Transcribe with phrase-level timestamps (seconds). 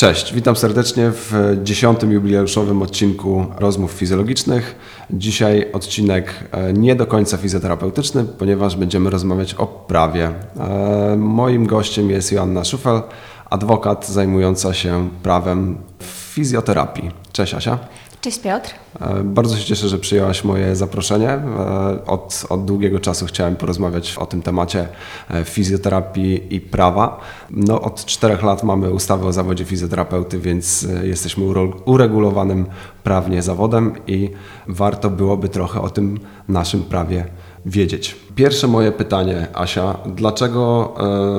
[0.00, 4.76] Cześć, witam serdecznie w dziesiątym jubileuszowym odcinku Rozmów Fizjologicznych.
[5.10, 10.30] Dzisiaj odcinek e, nie do końca fizjoterapeutyczny, ponieważ będziemy rozmawiać o prawie.
[10.60, 13.02] E, Moim gościem jest Joanna Szufel,
[13.50, 17.10] adwokat zajmująca się prawem w fizjoterapii.
[17.32, 17.78] Cześć Asia.
[18.20, 18.70] Cześć Piotr.
[19.00, 21.28] E, Bardzo się cieszę, że przyjęłaś moje zaproszenie.
[21.28, 24.88] E, Od, od długiego czasu chciałem porozmawiać o tym temacie
[25.30, 27.20] e, fizjoterapii i prawa.
[27.50, 31.44] No, od czterech lat mamy ustawę o zawodzie fizjoterapeuty, więc jesteśmy
[31.84, 32.66] uregulowanym
[33.04, 34.30] prawnie zawodem i
[34.68, 37.26] warto byłoby trochę o tym naszym prawie
[37.66, 38.16] wiedzieć.
[38.34, 40.94] Pierwsze moje pytanie, Asia, dlaczego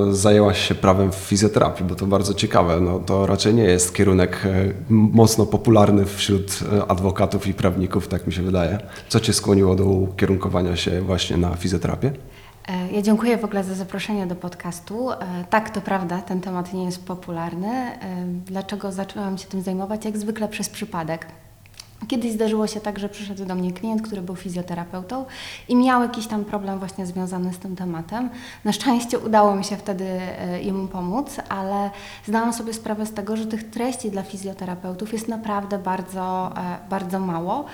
[0.09, 1.85] e, zajęłaś się prawem w fizjoterapii?
[1.85, 2.79] Bo to bardzo ciekawe.
[2.79, 8.27] No, to raczej nie jest kierunek e, mocno popularny wśród e, adwokatów i prawników, tak
[8.27, 8.79] mi się wydaje.
[9.09, 12.11] Co Cię skłoniło do ukierunkowania się właśnie na fizjoterapię?
[12.91, 15.09] Ja dziękuję w ogóle za zaproszenie do podcastu.
[15.49, 17.91] Tak, to prawda, ten temat nie jest popularny.
[18.45, 20.05] Dlaczego zaczęłam się tym zajmować?
[20.05, 21.25] Jak zwykle przez przypadek.
[22.07, 25.25] Kiedyś zdarzyło się tak, że przyszedł do mnie klient, który był fizjoterapeutą
[25.69, 28.29] i miał jakiś tam problem właśnie związany z tym tematem.
[28.65, 31.89] Na szczęście udało mi się wtedy e, jemu pomóc, ale
[32.25, 37.19] zdałam sobie sprawę z tego, że tych treści dla fizjoterapeutów jest naprawdę bardzo, e, bardzo
[37.19, 37.65] mało.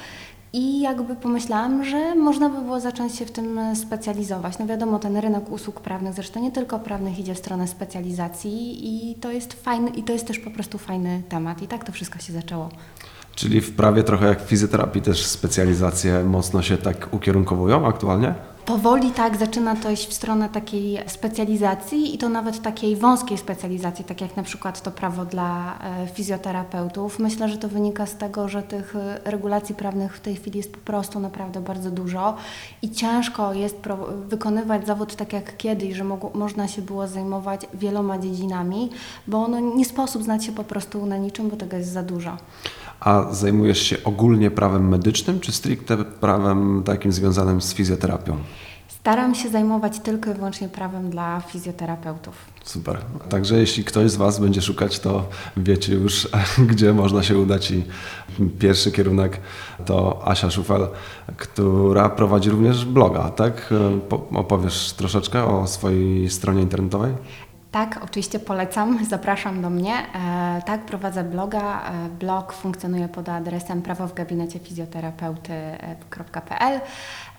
[0.54, 4.60] I jakby pomyślałam, że można by było zacząć się w tym specjalizować.
[4.60, 8.80] No wiadomo, ten rynek usług prawnych, zresztą nie tylko prawnych, idzie w stronę specjalizacji
[9.12, 11.62] i to jest fajny, i to jest też po prostu fajny temat.
[11.62, 12.70] I tak to wszystko się zaczęło.
[13.38, 18.34] Czyli w prawie trochę jak w fizjoterapii też specjalizacje mocno się tak ukierunkowują aktualnie?
[18.66, 24.06] Powoli tak zaczyna to iść w stronę takiej specjalizacji i to nawet takiej wąskiej specjalizacji,
[24.06, 27.20] tak jak na przykład to prawo dla e, fizjoterapeutów.
[27.20, 30.72] Myślę, że to wynika z tego, że tych e, regulacji prawnych w tej chwili jest
[30.72, 32.36] po prostu naprawdę bardzo dużo
[32.82, 33.78] i ciężko jest
[34.28, 38.90] wykonywać zawód tak jak kiedyś, że można się było zajmować wieloma dziedzinami,
[39.28, 42.38] bo no, nie sposób znać się po prostu na niczym, bo tego jest za dużo.
[43.00, 48.38] A zajmujesz się ogólnie prawem medycznym, czy stricte prawem takim związanym z fizjoterapią?
[48.88, 52.36] Staram się zajmować tylko i wyłącznie prawem dla fizjoterapeutów.
[52.64, 52.98] Super.
[53.30, 55.28] Także jeśli ktoś z Was będzie szukać, to
[55.58, 56.30] wiecie już,
[56.70, 57.72] gdzie można się udać.
[57.72, 57.84] I
[58.60, 59.40] pierwszy kierunek
[59.86, 60.88] to Asia Szufel,
[61.38, 63.74] która prowadzi również bloga, tak?
[64.10, 67.14] Po- Opowiesz troszeczkę o swojej stronie internetowej?
[67.72, 69.94] Tak, oczywiście polecam, zapraszam do mnie.
[69.94, 71.82] E, tak, prowadzę bloga.
[71.82, 76.80] E, blog funkcjonuje pod adresem prawo w gabinecie fizjoterapeuty.pl.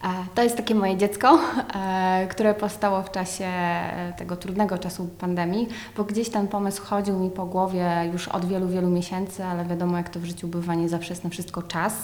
[0.04, 1.38] E, to jest takie moje dziecko,
[1.74, 7.18] e, które powstało w czasie e, tego trudnego czasu pandemii, bo gdzieś ten pomysł chodził
[7.18, 10.74] mi po głowie już od wielu, wielu miesięcy, ale wiadomo, jak to w życiu bywa,
[10.74, 11.94] nie zawsze jest na wszystko czas.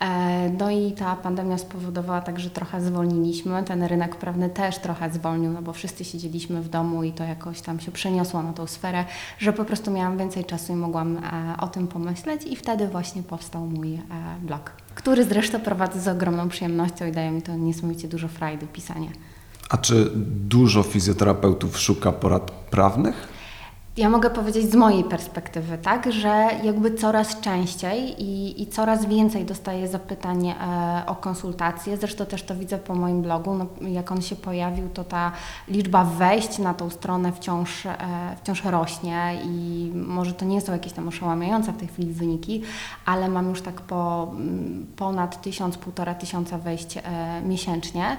[0.00, 3.62] E, No i ta pandemia spowodowała tak, że trochę zwolniliśmy.
[3.62, 7.60] Ten rynek prawny też trochę zwolnił, no bo wszyscy siedzieliśmy w domu i to jakoś
[7.60, 9.04] tam się przeniosło na tą sferę,
[9.38, 11.20] że po prostu miałam więcej czasu i mogłam e,
[11.60, 14.00] o tym pomyśleć i wtedy właśnie powstał mój e,
[14.42, 19.08] blog, który zresztą prowadzę z ogromną przyjemnością i daje mi to niesamowicie dużo frajdy pisanie.
[19.70, 20.10] A czy
[20.48, 23.37] dużo fizjoterapeutów szuka porad prawnych?
[23.98, 29.44] Ja mogę powiedzieć z mojej perspektywy, tak, że jakby coraz częściej i, i coraz więcej
[29.44, 30.54] dostaję zapytań e,
[31.06, 31.96] o konsultacje.
[31.96, 33.54] Zresztą też to widzę po moim blogu.
[33.54, 35.32] No, jak on się pojawił, to ta
[35.68, 37.96] liczba wejść na tą stronę wciąż, e,
[38.42, 42.62] wciąż rośnie i może to nie są jakieś tam oszałamiające w tej chwili wyniki,
[43.06, 44.32] ale mam już tak po
[44.96, 47.02] ponad tysiąc, półtora tysiąca wejść e,
[47.42, 48.16] miesięcznie.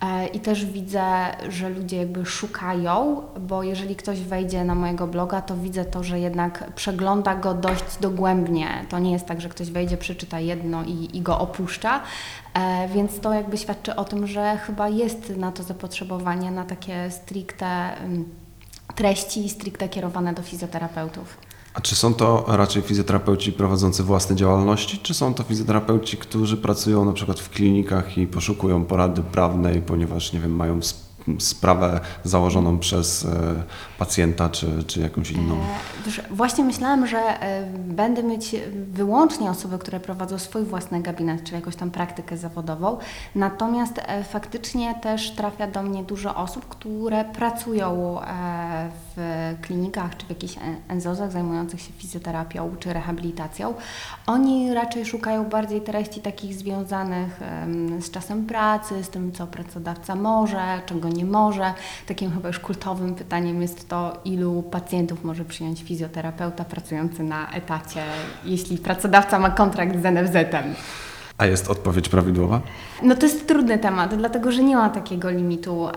[0.00, 1.04] E, I też widzę,
[1.48, 6.20] że ludzie jakby szukają, bo jeżeli ktoś wejdzie na mojego bloga, to widzę to, że
[6.20, 8.68] jednak przegląda go dość dogłębnie.
[8.88, 12.00] To nie jest tak, że ktoś wejdzie, przeczyta jedno i, i go opuszcza.
[12.54, 17.10] E, Więc to jakby świadczy o tym, że chyba jest na to zapotrzebowanie, na takie
[17.10, 18.34] stricte ym,
[18.94, 21.38] treści, stricte kierowane do fizjoterapeutów.
[21.78, 27.04] A czy są to raczej fizjoterapeuci prowadzący własne działalności, czy są to fizjoterapeuci, którzy pracują
[27.04, 31.07] na przykład w klinikach i poszukują porady prawnej, ponieważ nie wiem, mają sp-
[31.38, 33.28] sprawę założoną przez e,
[33.98, 35.54] pacjenta czy, czy jakąś inną?
[35.54, 38.56] E, właśnie myślałam, że e, będę mieć
[38.92, 42.98] wyłącznie osoby, które prowadzą swój własny gabinet, czyli jakąś tam praktykę zawodową.
[43.34, 44.00] Natomiast
[44.30, 48.18] faktycznie też trafia do mnie dużo osób, które pracują
[49.16, 53.74] w klinikach czy w jakichś e- NZOZ-ach zajmujących się fizjoterapią czy rehabilitacją.
[54.26, 57.40] Oni raczej szukają bardziej treści takich związanych
[58.00, 61.74] z czasem pracy, z tym, co pracodawca może, czego nie może.
[62.06, 68.02] Takim chyba już kultowym pytaniem jest to, ilu pacjentów może przyjąć fizjoterapeuta pracujący na etacie,
[68.44, 70.74] jeśli pracodawca ma kontrakt z NFZ-em.
[71.38, 72.60] A jest odpowiedź prawidłowa?
[73.02, 75.88] No to jest trudny temat, dlatego że nie ma takiego limitu.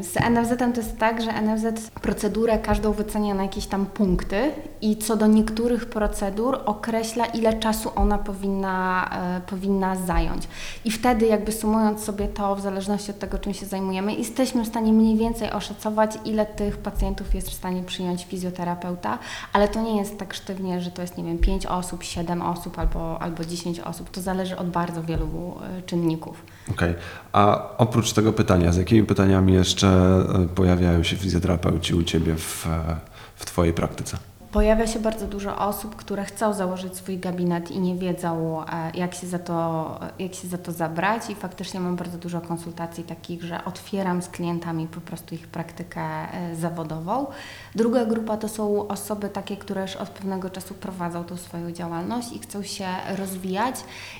[0.00, 4.50] Z NFZ-em to jest tak, że NFZ procedurę każdą wycenia na jakieś tam punkty
[4.82, 10.48] i co do niektórych procedur określa, ile czasu ona powinna, e, powinna zająć.
[10.84, 14.68] I wtedy jakby sumując sobie to, w zależności od tego, czym się zajmujemy, jesteśmy w
[14.68, 19.18] stanie mniej więcej oszacować, ile tych pacjentów jest w stanie przyjąć fizjoterapeuta,
[19.52, 22.78] ale to nie jest tak sztywnie, że to jest, nie wiem, 5 osób, 7 osób
[22.78, 24.10] albo, albo 10 osób.
[24.10, 26.42] To zależy od bardzo wielu e, czynników.
[26.70, 26.94] Okej.
[27.32, 32.66] A oprócz tego pytania, z jakimi pytaniami jeszcze e, pojawiają się fizjoterapeuci u Ciebie w,
[32.66, 32.96] e,
[33.36, 34.29] w Twojej praktyce?
[34.52, 39.14] Pojawia się bardzo dużo osób, które chcą założyć swój gabinet i nie wiedzą, e, jak
[39.14, 41.30] się za to, jak się za to zabrać.
[41.30, 46.00] I faktycznie mam bardzo dużo konsultacji takich, że otwieram z klientami po prostu ich praktykę
[46.02, 47.26] e, zawodową.
[47.74, 52.32] Druga grupa to są osoby takie, które już od pewnego czasu prowadzą tą swoją działalność
[52.32, 52.86] i chcą się
[53.16, 53.74] rozwijać.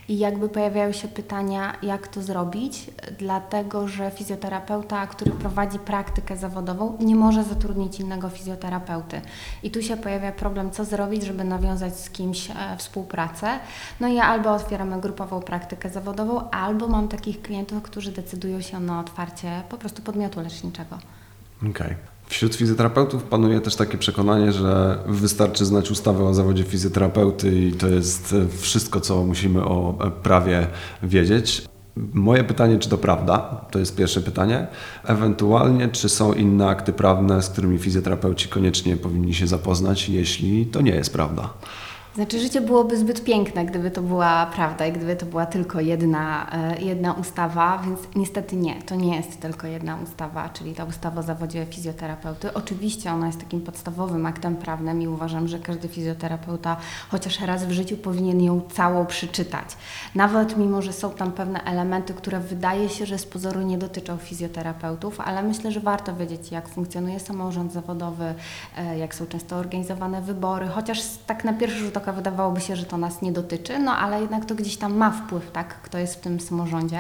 [0.09, 6.97] I jakby pojawiają się pytania, jak to zrobić, dlatego że fizjoterapeuta, który prowadzi praktykę zawodową,
[7.01, 9.21] nie może zatrudnić innego fizjoterapeuty.
[9.63, 13.61] I tu się pojawia problem, co zrobić, żeby nawiązać z kimś e, współpracę.
[14.01, 18.81] No i ja albo otwieramy grupową praktykę zawodową, albo mam takich klientów, którzy decydują się
[18.81, 20.99] na otwarcie po prostu podmiotu leczniczego.
[21.71, 21.97] Okej.
[22.27, 27.89] Wśród fizjoterapeutów panuje też takie przekonanie, że wystarczy znać ustawę o zawodzie fizjoterapeuty i to
[27.89, 30.67] jest e, wszystko, co musimy o e, prawie
[31.03, 31.63] wiedzieć.
[32.15, 33.39] Moje pytanie, czy to prawda?
[33.71, 34.67] To jest pierwsze pytanie.
[35.05, 40.81] Ewentualnie, czy są inne akty prawne, z którymi fizjoterapeuci koniecznie powinni się zapoznać, jeśli to
[40.81, 41.51] nie jest prawda?
[42.15, 46.51] Znaczy, życie byłoby zbyt piękne, gdyby to była prawda i gdyby to była tylko jedna,
[46.53, 51.21] e, jedna ustawa, więc niestety nie, to nie jest tylko jedna ustawa, czyli ta ustawa
[51.21, 52.55] o zawodzie fizjoterapeuty.
[52.55, 56.77] Oczywiście ona jest takim podstawowym aktem prawnym i uważam, że każdy fizjoterapeuta
[57.09, 59.77] chociaż raz w życiu powinien ją całą przeczytać.
[60.15, 64.17] Nawet mimo, że są tam pewne elementy, które wydaje się, że z pozoru nie dotyczą
[64.17, 68.35] fizjoterapeutów, ale myślę, że warto wiedzieć, jak funkcjonuje samorząd zawodowy,
[68.77, 72.99] e, jak są często organizowane wybory, chociaż tak na pierwszy rzut wydawałoby się, że to
[72.99, 76.21] nas nie dotyczy, no ale jednak to gdzieś tam ma wpływ, tak, kto jest w
[76.21, 76.99] tym samorządzie.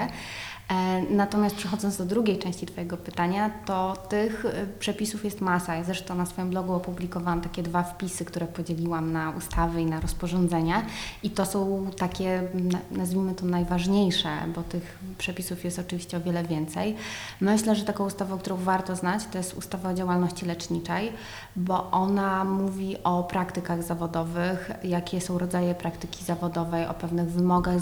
[0.70, 5.74] E, Natomiast przechodząc do drugiej części Twojego pytania, to tych e, przepisów jest masa.
[5.74, 10.00] Ja zresztą na swoim blogu opublikowałam takie dwa wpisy, które podzieliłam na ustawy i na
[10.00, 10.82] rozporządzenia.
[11.22, 16.44] I to są takie, na- nazwijmy to najważniejsze, bo tych przepisów jest oczywiście o wiele
[16.44, 16.96] więcej.
[17.40, 21.12] Myślę, że taką ustawą, którą warto znać, to jest ustawa o działalności leczniczej,
[21.56, 27.80] bo ona mówi o praktykach zawodowych, jakie są rodzaje praktyki zawodowej, o pewnych wymogach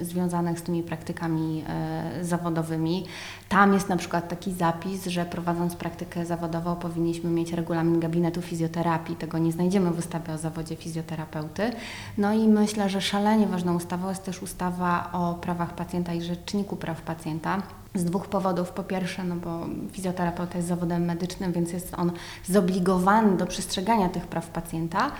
[0.00, 3.06] związanych z tymi praktykami e, zawodowymi.
[3.48, 9.16] Tam jest na przykład taki zapis, że prowadząc praktykę zawodową powinniśmy mieć regulamin gabinetu fizjoterapii.
[9.16, 11.72] Tego nie znajdziemy w ustawie o zawodzie fizjoterapeuty.
[12.18, 16.76] No i myślę, że szalenie ważną ustawą jest też ustawa o prawach pacjenta i rzeczniku
[16.76, 17.62] praw pacjenta.
[17.94, 18.70] Z dwóch powodów.
[18.70, 22.12] Po pierwsze, no bo fizjoterapeuta jest zawodem medycznym, więc jest on
[22.44, 25.12] zobligowany do przestrzegania tych praw pacjenta.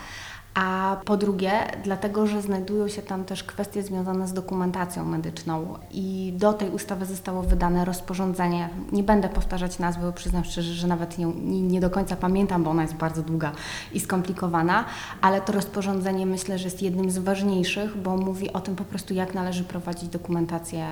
[0.55, 1.53] A po drugie,
[1.85, 7.07] dlatego, że znajdują się tam też kwestie związane z dokumentacją medyczną i do tej ustawy
[7.07, 8.69] zostało wydane rozporządzenie.
[8.93, 12.83] Nie będę powtarzać nazwy, przyznam szczerze, że nawet nie, nie do końca pamiętam, bo ona
[12.83, 13.53] jest bardzo długa
[13.93, 14.85] i skomplikowana,
[15.21, 19.15] ale to rozporządzenie myślę, że jest jednym z ważniejszych, bo mówi o tym po prostu,
[19.15, 20.87] jak należy prowadzić dokumentację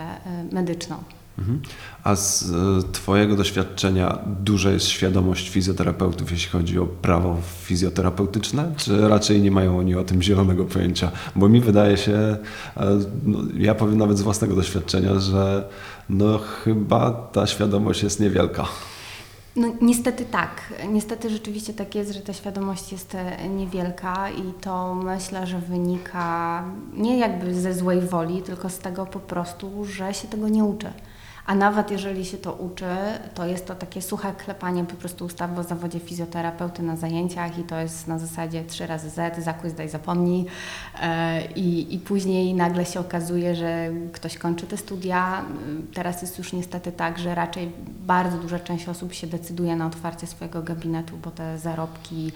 [0.50, 0.96] y, medyczną.
[1.38, 1.60] Mhm.
[2.04, 9.08] A z e, Twojego doświadczenia duża jest świadomość fizjoterapeutów, jeśli chodzi o prawo fizjoterapeutyczne, czy
[9.08, 11.10] raczej nie mają oni o tym zielonego pojęcia?
[11.36, 12.38] Bo mi wydaje się, e,
[13.24, 15.68] no, ja powiem nawet z własnego doświadczenia, że
[16.08, 18.66] no chyba ta świadomość jest niewielka.
[19.56, 20.72] No niestety tak.
[20.88, 26.64] Niestety rzeczywiście tak jest, że ta świadomość jest e, niewielka i to myślę, że wynika
[26.94, 30.92] nie jakby ze złej woli, tylko z tego po prostu, że się tego nie uczy.
[31.46, 32.84] A nawet jeżeli się to uczy,
[33.34, 37.62] to jest to takie suche klepanie po prostu ustawy o zawodzie fizjoterapeuty na zajęciach i
[37.62, 40.44] to jest na zasadzie trzy razy Z, zakłys daj zapomnij
[41.02, 45.44] e, i, i później nagle się okazuje, że ktoś kończy te studia.
[45.94, 47.72] Teraz jest już niestety tak, że raczej
[48.06, 52.32] bardzo duża część osób się decyduje na otwarcie swojego gabinetu, bo te zarobki,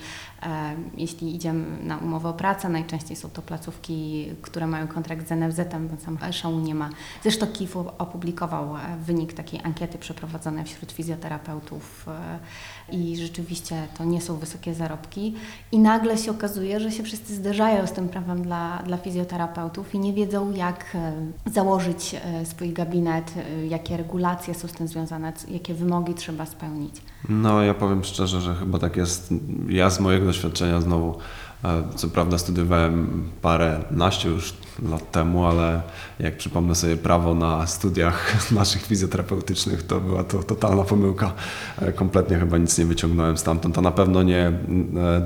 [0.96, 5.88] jeśli idziemy na umowę o pracę, najczęściej są to placówki, które mają kontrakt z NFZ-em,
[5.88, 6.90] bo sam szału nie ma.
[7.22, 14.20] Zresztą KIF opublikował e, wynik takiej ankiety przeprowadzonej wśród fizjoterapeutów e, i rzeczywiście to nie
[14.20, 15.34] są wysokie zarobki
[15.72, 19.98] i nagle się okazuje, że się wszyscy zderzają z tym prawem dla, dla fizjoterapeutów i
[19.98, 21.12] nie wiedzą jak e,
[21.46, 23.34] założyć swój gabinet,
[23.68, 27.02] jakie regulacje są z tym związane, jakie wymogi trzeba spełnić.
[27.28, 29.34] No, ja powiem szczerze, że chyba tak jest.
[29.68, 31.18] Ja z mojego doświadczenia znowu,
[31.64, 35.82] e, co prawda studiowałem parę naście już lat temu, ale
[36.18, 41.32] jak przypomnę sobie prawo na studiach naszych fizjoterapeutycznych, to była to totalna pomyłka.
[41.78, 43.78] E, Kompletnie chyba nic nie wyciągnąłem stamtąd.
[43.78, 44.52] A na pewno nie e,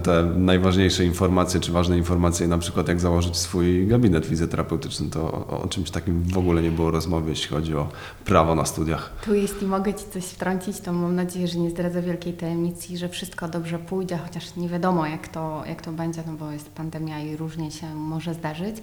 [0.02, 5.62] te najważniejsze informacje, czy ważne informacje, na przykład jak założyć swój gabinet fizjoterapeutyczny, to o,
[5.62, 7.88] o czymś takim w ogóle nie było rozmowy, jeśli chodzi o
[8.25, 9.12] prawo na studiach.
[9.25, 13.09] Tu jeśli mogę Ci coś wtrącić, to mam nadzieję, że nie zdradzę wielkiej tajemnicy że
[13.09, 17.21] wszystko dobrze pójdzie, chociaż nie wiadomo jak to, jak to będzie, no bo jest pandemia
[17.21, 18.76] i różnie się może zdarzyć.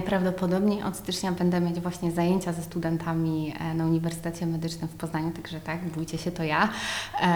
[0.00, 5.30] Najprawdopodobniej od stycznia będę mieć właśnie zajęcia ze studentami e, na Uniwersytecie Medycznym w Poznaniu,
[5.30, 6.68] także tak, bójcie się, to ja,
[7.20, 7.26] e,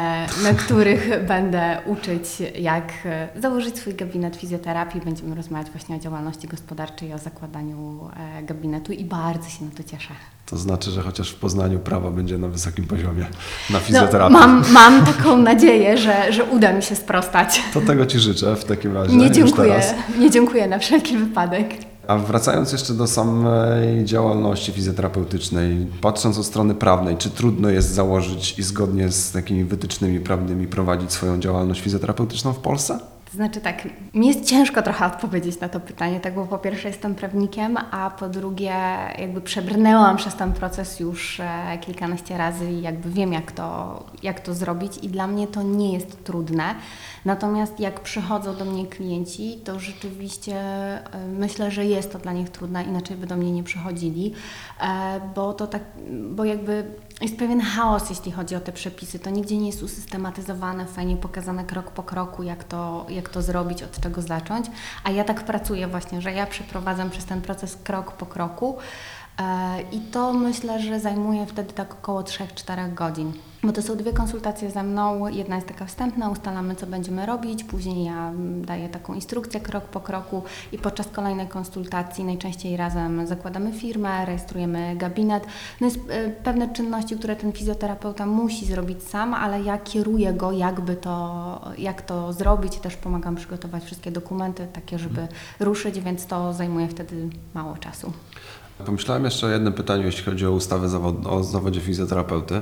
[0.42, 2.24] na których będę uczyć,
[2.58, 5.00] jak e, założyć swój gabinet fizjoterapii.
[5.00, 8.10] Będziemy rozmawiać właśnie o działalności gospodarczej, o zakładaniu
[8.42, 10.14] gabinetu i bardzo się na to cieszę.
[10.46, 13.28] To znaczy, że chociaż w Poznaniu prawo będzie na wysokim poziomie na
[13.70, 14.32] No, fizjoterapię.
[14.32, 17.62] mam, mam taką nadzieję, że, że uda mi się sprostać.
[17.74, 19.16] To tego Ci życzę w takim razie.
[19.16, 19.80] Nie dziękuję,
[20.18, 21.93] nie dziękuję na wszelki wypadek.
[22.06, 28.58] A wracając jeszcze do samej działalności fizjoterapeutycznej, patrząc od strony prawnej, czy trudno jest założyć
[28.58, 33.13] i zgodnie z takimi wytycznymi prawnymi prowadzić swoją działalność fizjoterapeutyczną w Polsce?
[33.34, 37.14] Znaczy tak, mi jest ciężko trochę odpowiedzieć na to pytanie, tak, bo po pierwsze jestem
[37.14, 38.74] prawnikiem, a po drugie
[39.18, 44.40] jakby przebrnęłam przez ten proces już e, kilkanaście razy i jakby wiem jak to, jak
[44.40, 46.74] to zrobić i dla mnie to nie jest trudne.
[47.24, 51.02] Natomiast jak przychodzą do mnie klienci, to rzeczywiście e,
[51.38, 54.34] myślę, że jest to dla nich trudne, inaczej by do mnie nie przychodzili,
[54.80, 55.82] e, bo to tak,
[56.30, 56.84] bo jakby
[57.20, 59.18] jest pewien chaos, jeśli chodzi o te przepisy.
[59.18, 63.82] To nigdzie nie jest usystematyzowane, fajnie pokazane krok po kroku, jak to, jak to zrobić,
[63.82, 64.66] od czego zacząć.
[65.04, 68.78] A ja tak pracuję właśnie, że ja przeprowadzam przez ten proces krok po kroku.
[69.38, 73.32] E, I to myślę, że zajmuje wtedy tak około 3-4 godzin.
[73.64, 75.28] Bo to są dwie konsultacje ze mną.
[75.28, 79.84] Jedna jest taka wstępna, ustalamy co będziemy robić, później ja mm, daję taką instrukcję krok
[79.84, 85.46] po kroku i podczas kolejnej konsultacji najczęściej razem zakładamy firmę, rejestrujemy gabinet.
[85.80, 90.52] No jest e, pewne czynności, które ten fizjoterapeuta musi zrobić sam, ale ja kieruję go,
[90.52, 92.76] jakby to, jak to zrobić.
[92.76, 95.28] Też pomagam przygotować wszystkie dokumenty takie, żeby
[95.60, 98.12] ruszyć, więc to zajmuje wtedy mało czasu.
[98.86, 102.60] Pomyślałem jeszcze o jednym pytaniu, jeśli chodzi o ustawę zawod- o zawodzie fizjoterapeuty.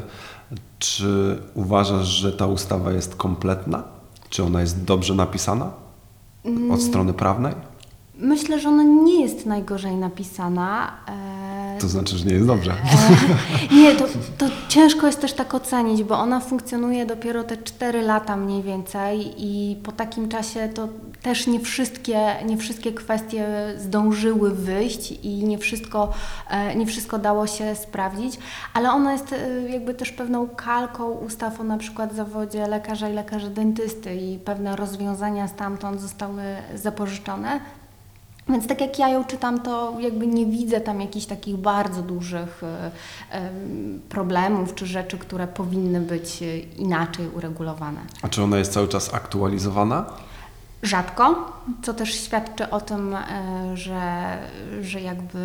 [0.78, 3.82] Czy uważasz, że ta ustawa jest kompletna?
[4.28, 5.70] Czy ona jest dobrze napisana
[6.72, 7.54] od strony prawnej?
[8.18, 10.92] Myślę, że ona nie jest najgorzej napisana.
[11.82, 12.74] E, To znaczy, że nie jest dobrze.
[13.72, 14.04] Nie, to,
[14.38, 19.34] to ciężko jest też tak ocenić, bo ona funkcjonuje dopiero te 4 lata mniej więcej
[19.36, 20.88] i po takim czasie to
[21.22, 23.46] też nie wszystkie, nie wszystkie kwestie
[23.78, 26.12] zdążyły wyjść i nie wszystko,
[26.50, 28.38] e, nie wszystko dało się sprawdzić,
[28.74, 33.14] ale ona jest e, jakby też pewną kalką ustaw o na przykład zawodzie lekarza i
[33.14, 36.42] lekarza dentysty i pewne rozwiązania stamtąd zostały
[36.74, 37.60] zapożyczone.
[38.48, 42.62] Więc tak jak ja ją czytam, to jakby nie widzę tam jakichś takich bardzo dużych
[42.62, 42.90] e,
[43.30, 48.00] em, problemów czy rzeczy, które powinny być e, inaczej uregulowane.
[48.22, 50.04] A czy ona jest cały czas aktualizowana?
[50.82, 54.38] Rzadko, co też świadczy o tym, e, że,
[54.80, 55.38] że jakby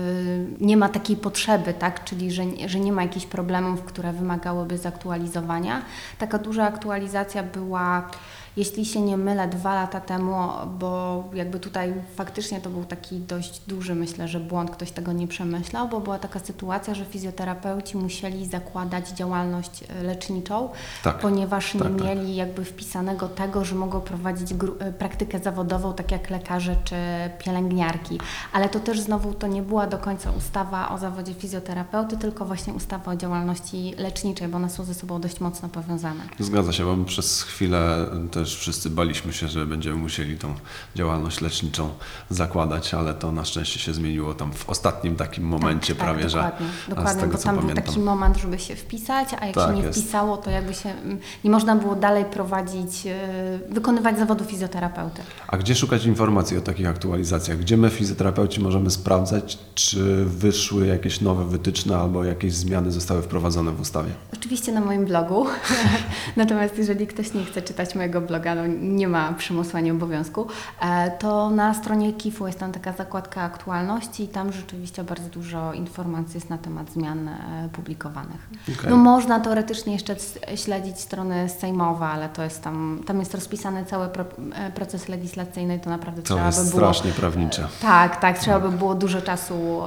[0.59, 2.03] nie ma takiej potrzeby, tak?
[2.03, 5.81] czyli że, że nie ma jakichś problemów, które wymagałyby zaktualizowania.
[6.17, 8.09] Taka duża aktualizacja była,
[8.57, 10.35] jeśli się nie mylę, dwa lata temu,
[10.79, 15.27] bo jakby tutaj faktycznie to był taki dość duży, myślę, że błąd, ktoś tego nie
[15.27, 20.69] przemyślał, bo była taka sytuacja, że fizjoterapeuci musieli zakładać działalność e, leczniczą,
[21.03, 21.19] Tak.
[21.19, 22.01] ponieważ nie Tak, tak.
[22.05, 26.95] mieli jakby wpisanego tego, że mogą prowadzić e, praktykę zawodową, tak jak lekarze czy
[27.39, 28.19] pielęgniarki.
[28.53, 32.73] Ale to też znowu to nie była do końca ustawa o zawodzie fizjoterapeuty, tylko właśnie
[32.73, 36.23] ustawa o działalności leczniczej, bo one są ze sobą dość mocno powiązane.
[36.39, 40.55] Zgadza się, bo przez chwilę też wszyscy baliśmy się, że będziemy musieli tą
[40.95, 41.89] działalność leczniczą
[42.29, 46.29] zakładać, ale to na szczęście się zmieniło tam w ostatnim takim momencie tak, prawie, tak,
[46.31, 47.85] że dokładnie, dokładnie tego bo tam był pamiętam.
[47.85, 49.99] taki moment, żeby się wpisać, a jak Tak, się nie jest.
[50.01, 55.21] wpisało, to jakby się mm, nie można było dalej prowadzić, e, wykonywać zawodu fizjoterapeuty.
[55.47, 57.57] A gdzie szukać informacji o takich aktualizacjach?
[57.59, 63.71] Gdzie my fizjoterapeuci możemy sprawdzać, czy wyszły jakieś nowe wytyczne albo jakieś zmiany zostały wprowadzone
[63.71, 64.09] w ustawie?
[64.33, 65.45] Oczywiście na moim blogu.
[66.37, 70.47] Natomiast jeżeli ktoś nie chce czytać mojego bloga, no nie ma przymusu ani obowiązku,
[70.81, 75.73] e, to na stronie KIF-u jest tam taka zakładka aktualności i tam rzeczywiście bardzo dużo
[75.73, 78.49] informacji jest na temat zmian e, publikowanych.
[78.63, 78.89] Okej.
[78.89, 80.15] No można teoretycznie jeszcze
[80.55, 85.89] śledzić strony sejmowe, ale to jest tam, tam jest rozpisany cały e, proces legislacyjny, to
[85.89, 86.67] naprawdę To trzeba by było...
[86.67, 87.67] strasznie prawnicze.
[87.81, 89.81] Tak, tak, trzeba by było dużo czasu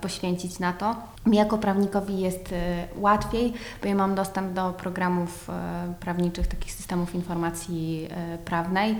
[0.00, 1.11] poświęcić na to.
[1.26, 3.52] Mi jako prawnikowi jest e, łatwiej,
[3.82, 8.96] bo ja mam dostęp do programów e, prawniczych, takich systemów informacji e, prawnej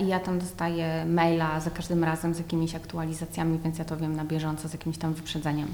[0.00, 4.16] i ja tam dostaję maila za każdym razem z jakimiś aktualizacjami, więc ja to wiem
[4.16, 5.68] na bieżąco z jakimś tam wyprzedzeniem.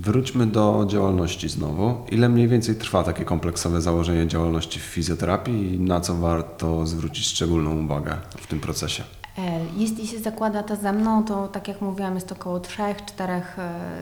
[0.00, 1.94] Wróćmy do działalności znowu.
[2.10, 7.26] Ile mniej więcej trwa takie kompleksowe założenie działalności w fizjoterapii i na co warto zwrócić
[7.26, 9.04] szczególną uwagę w tym procesie?
[9.40, 13.40] E, Jeśli się zakłada to ze mną, to tak jak mówiłam, jest około 3-4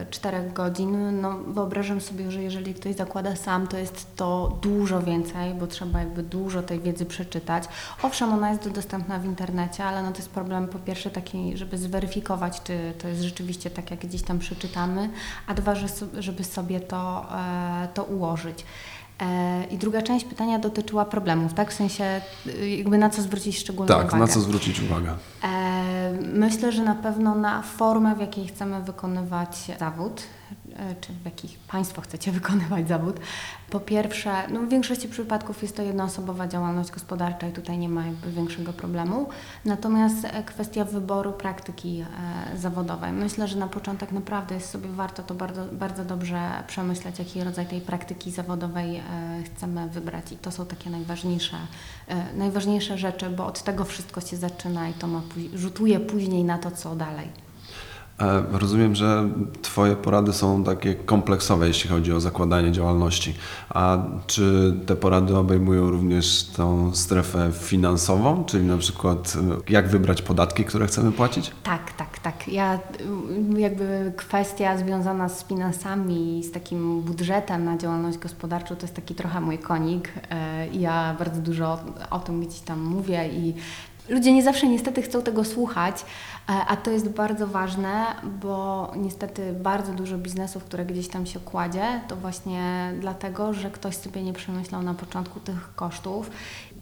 [0.09, 1.21] 4 godzin.
[1.21, 5.99] No, wyobrażam sobie, że jeżeli ktoś zakłada sam, to jest to dużo więcej, bo trzeba
[5.99, 7.63] jakby dużo tej wiedzy przeczytać.
[8.03, 11.77] Owszem, ona jest dostępna w internecie, ale no to jest problem po pierwsze taki, żeby
[11.77, 15.09] zweryfikować, czy to jest rzeczywiście tak, jak gdzieś tam przeczytamy,
[15.47, 15.73] a dwa,
[16.19, 18.65] żeby sobie to, e, to ułożyć.
[19.21, 21.71] E, I druga część pytania dotyczyła problemów, tak?
[21.71, 24.17] W sensie y, jakby na co zwrócić szczególną Tak, uwagę.
[24.19, 25.15] na co zwrócić uwagę?
[25.43, 25.79] E,
[26.33, 30.21] Myślę, że na pewno na formę, w jakiej chcemy wykonywać zawód,
[31.01, 33.19] czy w jakich Państwo chcecie wykonywać zawód.
[33.69, 38.05] Po pierwsze, no w większości przypadków jest to jednoosobowa działalność gospodarcza i tutaj nie ma
[38.05, 39.29] jakby większego problemu.
[39.65, 42.05] Natomiast e, kwestia wyboru praktyki
[42.53, 43.11] e, zawodowej.
[43.11, 47.65] Myślę, że na początek naprawdę jest sobie warto to bardzo, bardzo dobrze przemyśleć, jaki rodzaj
[47.65, 49.01] tej praktyki zawodowej e,
[49.43, 50.31] chcemy wybrać.
[50.31, 51.57] I to są takie najważniejsze,
[52.07, 55.21] e, najważniejsze rzeczy, bo od tego wszystko się zaczyna i to ma,
[55.53, 57.48] rzutuje później na to, co dalej.
[58.21, 59.29] E, Rozumiem, że
[59.61, 63.33] Twoje porady są takie kompleksowe, jeśli chodzi o zakładanie działalności.
[63.69, 63.97] A
[64.27, 69.33] czy te porady obejmują również tą strefę finansową, czyli na przykład
[69.67, 71.51] e, jak wybrać podatki, które chcemy płacić?
[71.63, 72.47] Tak, tak, tak.
[72.47, 72.75] Ja
[73.55, 79.15] y, jakby kwestia związana z finansami, z takim budżetem na działalność gospodarczą to jest taki
[79.15, 80.09] trochę mój konik.
[80.31, 81.79] E, Ja bardzo dużo
[82.11, 83.53] o tym gdzieś tam mówię i
[84.09, 85.95] ludzie nie zawsze niestety chcą tego słuchać,
[86.49, 88.05] e, a to jest bardzo ważne,
[88.41, 93.95] bo niestety bardzo dużo biznesów, które gdzieś tam się kładzie, to właśnie dlatego, że ktoś
[93.95, 96.31] sobie nie przemyślał na początku tych kosztów.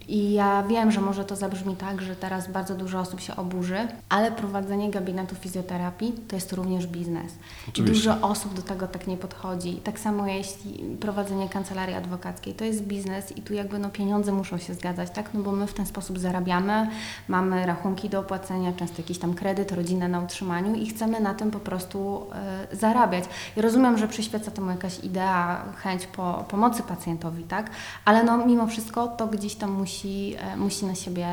[0.08, 3.88] I ja wiem, że może to zabrzmi tak, że teraz bardzo dużo osób się oburzy,
[4.08, 7.32] ale prowadzenie gabinetu fizjoterapii to jest również biznes.
[7.32, 7.94] I Oczywiście.
[7.94, 9.68] dużo osób do tego tak nie podchodzi.
[9.68, 14.32] I tak samo jeśli prowadzenie kancelarii adwokackiej to jest biznes i tu jakby no pieniądze
[14.32, 15.34] muszą się zgadzać, tak?
[15.34, 16.88] No bo my w ten sposób zarabiamy,
[17.28, 21.50] mamy rachunki do opłacenia, często jakiś tam kredyt, rodzinę na utrzymaniu i chcemy na tym
[21.50, 22.26] po prostu
[22.72, 23.24] e, zarabiać.
[23.56, 27.70] Ja rozumiem, że przyświeca temu jakaś idea, chęć po, pomocy pacjentowi, tak?
[28.04, 31.26] Ale no mimo wszystko to gdzieś tam musi, e, musi na siebie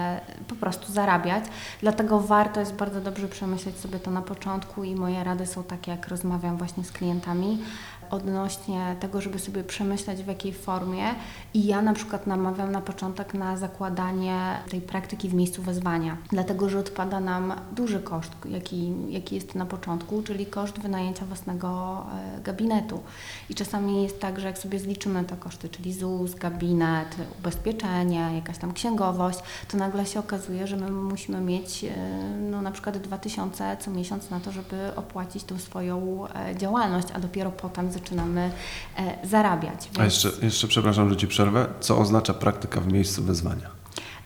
[0.47, 1.45] po prostu zarabiać.
[1.82, 5.91] Dlatego warto jest bardzo dobrze przemyśleć sobie to na początku i moje rady są takie,
[5.91, 7.60] jak rozmawiam właśnie z klientami
[8.10, 11.04] odnośnie tego, żeby sobie przemyśleć w jakiej formie
[11.54, 16.69] i ja na przykład namawiam na początek na zakładanie tej praktyki w miejscu wezwania, dlatego
[16.69, 22.06] że odpada nam duży koszt, jaki, jaki jest na początku, czyli koszt wynajęcia własnego
[22.38, 22.99] e, gabinetu.
[23.49, 28.55] I czasami jest tak, że jak sobie zliczymy te koszty, czyli ZUS, gabinet, ubezpieczenie, jakaś
[28.58, 31.96] tam księgowość, to nagle się okazuje, że my musimy mieć e,
[32.52, 37.20] no, na przykład 2000 co miesiąc na to, żeby opłacić tą swoją e, działalność, a
[37.20, 38.52] dopiero potem zaczynamy
[38.98, 39.89] e, zarabiać.
[40.00, 41.68] A jeszcze, jeszcze przepraszam, że Ci przerwę.
[41.80, 43.75] Co oznacza praktyka w miejscu wezwania?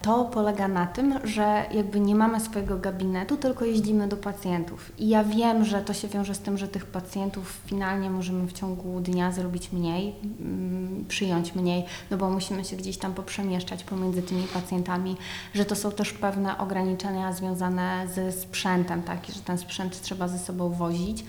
[0.02, 4.92] To polega na tym, że jakby nie mamy swojego gabinetu, tylko jeździmy do pacjentów.
[4.98, 8.54] I ja wiem, że to się wiąże z tym, że tych pacjentów finalnie możemy w
[8.54, 14.22] ciągu dnia zrobić mniej, mm, przyjąć mniej, no bo musimy się gdzieś tam poprzemieszczać pomiędzy
[14.22, 15.18] tymi pacjentami,
[15.54, 20.40] że to są też pewne ograniczenia związane ze sprzętem, tak, że ten sprzęt trzeba ze
[20.40, 21.24] sobą wozić.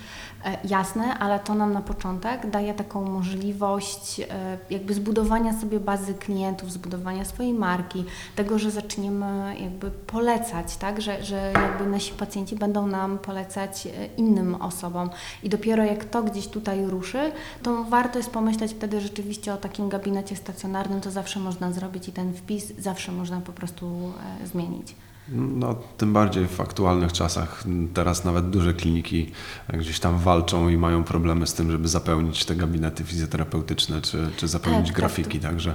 [0.44, 6.14] E, Jasne, ale to nam na początek daje taką możliwość e, jakby zbudowania sobie bazy
[6.14, 8.04] klientów, zbudowania swojej marki,
[8.36, 13.90] tego, że zaczniemy jakby polecać, tak, że, że jakby nasi pacjenci będą nam polecać e,
[14.16, 15.10] innym osobom
[15.42, 19.88] i dopiero jak to gdzieś tutaj ruszy, to warto jest pomyśleć wtedy rzeczywiście o takim
[19.88, 24.12] gabinecie stacjonarnym, to zawsze można zrobić i ten wpis zawsze można po prostu
[24.44, 24.94] zmienić.
[25.32, 27.64] No, tym bardziej w aktualnych czasach.
[27.94, 29.30] Teraz nawet duże kliniki
[29.72, 34.48] gdzieś tam walczą i mają problemy z tym, żeby zapełnić te gabinety fizjoterapeutyczne, czy, czy
[34.48, 35.40] zapełnić Tak, tak, grafiki.
[35.40, 35.74] Także,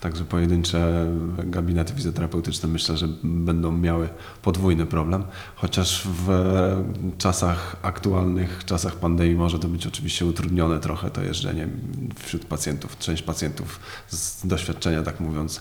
[0.00, 1.06] także pojedyncze
[1.38, 4.08] gabinety fizjoterapeutyczne myślę, że będą miały
[4.42, 5.24] podwójny problem.
[5.56, 6.28] Chociaż w
[7.18, 11.68] czasach aktualnych, czasach pandemii może to być oczywiście utrudnione trochę to jeżdżenie
[12.18, 12.98] wśród pacjentów.
[12.98, 15.60] Część pacjentów z doświadczenia, tak mówiąc,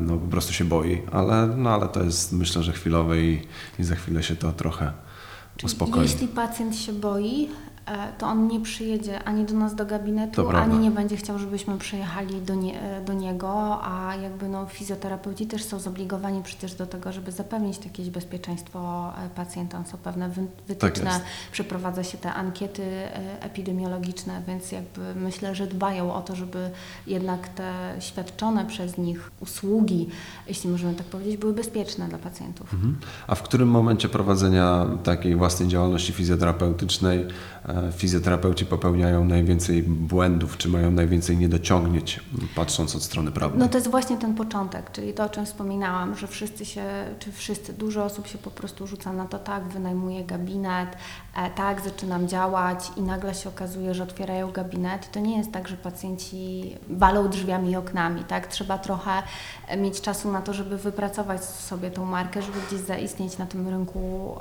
[0.00, 3.46] no po prostu się boi, ale, no, ale to jest myślę, że chwilowe i,
[3.78, 4.92] i za chwilę się to trochę
[5.64, 6.02] uspokoi.
[6.02, 7.77] Jeśli pacjent się boi, e,
[8.18, 12.42] to on nie przyjedzie ani do nas do gabinetu, ani nie będzie chciał, żebyśmy przyjechali
[12.42, 17.12] do, nie, e, do niego, a jakby no, fizjoterapeuci też są zobligowani przecież do tego,
[17.12, 19.86] żeby zapewnić jakieś bezpieczeństwo e, pacjentom.
[19.86, 21.22] Są pewne wy- wytyczne, jest.
[21.52, 26.70] przeprowadza się te ankiety e, epidemiologiczne, więc jakby myślę, że dbają o to, żeby
[27.06, 30.08] jednak te świadczone przez nich usługi,
[30.46, 32.74] jeśli możemy tak powiedzieć, były bezpieczne dla pacjentów.
[32.74, 32.98] Mhm.
[33.26, 37.28] A w którym momencie prowadzenia takiej własnej działalności fizjoterapeutycznej e,
[37.92, 42.20] fizjoterapeuci popełniają najwięcej błędów, czy mają najwięcej niedociągnięć,
[42.54, 43.58] patrząc od strony prawnej?
[43.60, 46.84] No to jest właśnie ten początek, czyli to, o czym wspominałam, że wszyscy się,
[47.18, 50.88] czy wszyscy, dużo osób się po prostu rzuca na to, tak, wynajmuję gabinet,
[51.36, 55.12] e, tak, zaczynam działać i nagle się okazuje, że otwierają gabinet.
[55.12, 58.46] To nie jest tak, że pacjenci walą drzwiami i oknami, tak?
[58.46, 59.22] Trzeba trochę
[59.68, 63.68] e, mieć czasu na to, żeby wypracować sobie tą markę, żeby gdzieś zaistnieć na tym
[63.68, 64.34] rynku,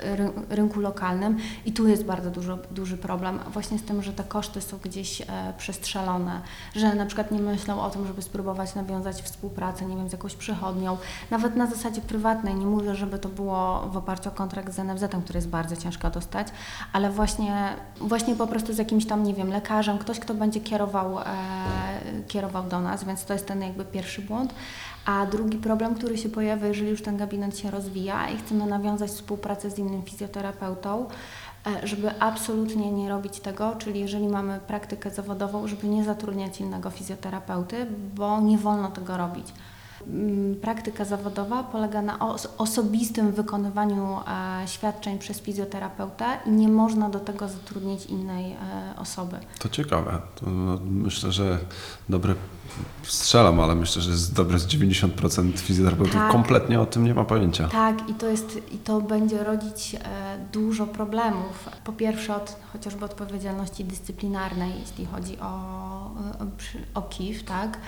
[0.00, 4.12] e, ry, rynku lokalnym i tu jest bardzo dużo, duży problem właśnie z tym, że
[4.12, 5.26] te koszty są gdzieś e,
[5.58, 6.40] przestrzelone,
[6.76, 10.34] że na przykład nie myślą o tym, żeby spróbować nawiązać współpracę, nie wiem, z jakąś
[10.34, 10.98] przychodnią,
[11.30, 15.22] nawet na zasadzie prywatnej, nie mówię, żeby to było w oparciu o kontrakt z NFZ-em,
[15.22, 16.46] który jest bardzo ciężko dostać,
[16.92, 21.18] ale właśnie, właśnie po prostu z jakimś tam, nie wiem, lekarzem, ktoś, kto będzie kierował,
[21.18, 21.24] e,
[22.28, 24.54] kierował do nas, więc to jest ten jakby pierwszy błąd.
[25.04, 29.10] A drugi problem, który się pojawia, jeżeli już ten gabinet się rozwija i chcemy nawiązać
[29.10, 31.06] współpracę z innym fizjoterapeutą,
[31.82, 37.86] żeby absolutnie nie robić tego, czyli jeżeli mamy praktykę zawodową, żeby nie zatrudniać innego fizjoterapeuty,
[38.14, 39.46] bo nie wolno tego robić.
[40.06, 44.16] Mm, Praktyka zawodowa polega na os- osobistym wykonywaniu
[44.62, 48.56] e, świadczeń przez fizjoterapeutę i nie można do tego zatrudnić innej e,
[48.98, 49.36] osoby.
[49.58, 50.18] To ciekawe.
[50.34, 51.58] To, no, myślę, że
[52.08, 52.34] dobre
[53.02, 56.32] strzelam, ale myślę, że jest dobre z 90% fizjoterapeutów Tak.
[56.32, 57.68] kompletnie o tym nie ma pojęcia.
[57.68, 59.98] Tak, i to, jest, i to będzie rodzić e,
[60.52, 61.68] dużo problemów.
[61.84, 66.46] Po pierwsze od chociażby odpowiedzialności dyscyplinarnej, jeśli chodzi o, o,
[66.94, 67.78] o KIF, tak?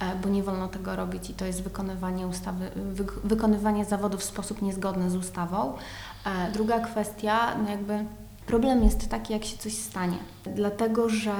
[0.00, 4.24] E, bo nie wolno tego robić i to jest wykonywanie ustawy, wy, wykonywanie zawodu w
[4.24, 5.72] sposób niezgodny z ustawą.
[6.26, 8.04] E, druga kwestia, no jakby
[8.46, 10.16] Problem jest taki, jak się coś stanie,
[10.56, 11.34] dlatego że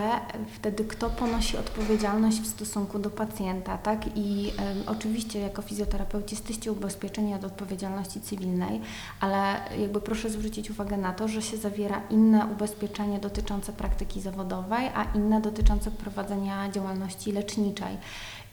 [0.55, 4.17] wtedy kto ponosi odpowiedzialność w stosunku do pacjenta, tak?
[4.17, 8.81] I em, oczywiście jako fizjoterapeuci jesteście ubezpieczeni od odpowiedzialności cywilnej,
[9.21, 14.91] ale jakby proszę zwrócić uwagę na to, że się zawiera inne ubezpieczenie dotyczące praktyki zawodowej,
[14.95, 17.97] a inne dotyczące prowadzenia działalności leczniczej.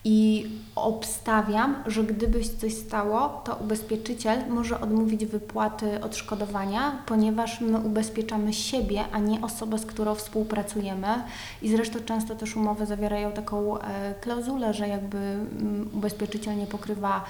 [0.03, 7.77] I obstawiam, że gdyby się coś stało, to ubezpieczyciel może odmówić wypłaty odszkodowania, ponieważ my
[7.79, 11.07] ubezpieczamy siebie, a nie osobę, z którą współpracujemy.
[11.61, 17.25] I zresztą często też umowy zawierają taką e, klauzulę, że jakby mm, ubezpieczyciel nie pokrywa,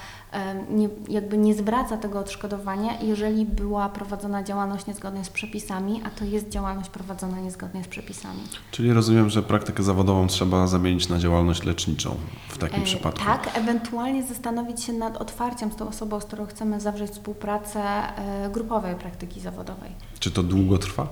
[0.69, 6.25] nie, jakby nie zwraca tego odszkodowania, jeżeli była prowadzona działalność niezgodnie z przepisami, a to
[6.25, 8.39] jest działalność prowadzona niezgodnie z przepisami.
[8.71, 12.15] Czyli rozumiem, że praktykę zawodową trzeba zamienić na działalność leczniczą
[12.49, 13.25] w takim E, przypadku.
[13.25, 18.49] Tak, ewentualnie zastanowić się nad otwarciem z tą osobą, z którą chcemy zawrzeć współpracę e,
[18.49, 19.91] grupowej praktyki zawodowej.
[20.19, 21.07] Czy to długo trwa?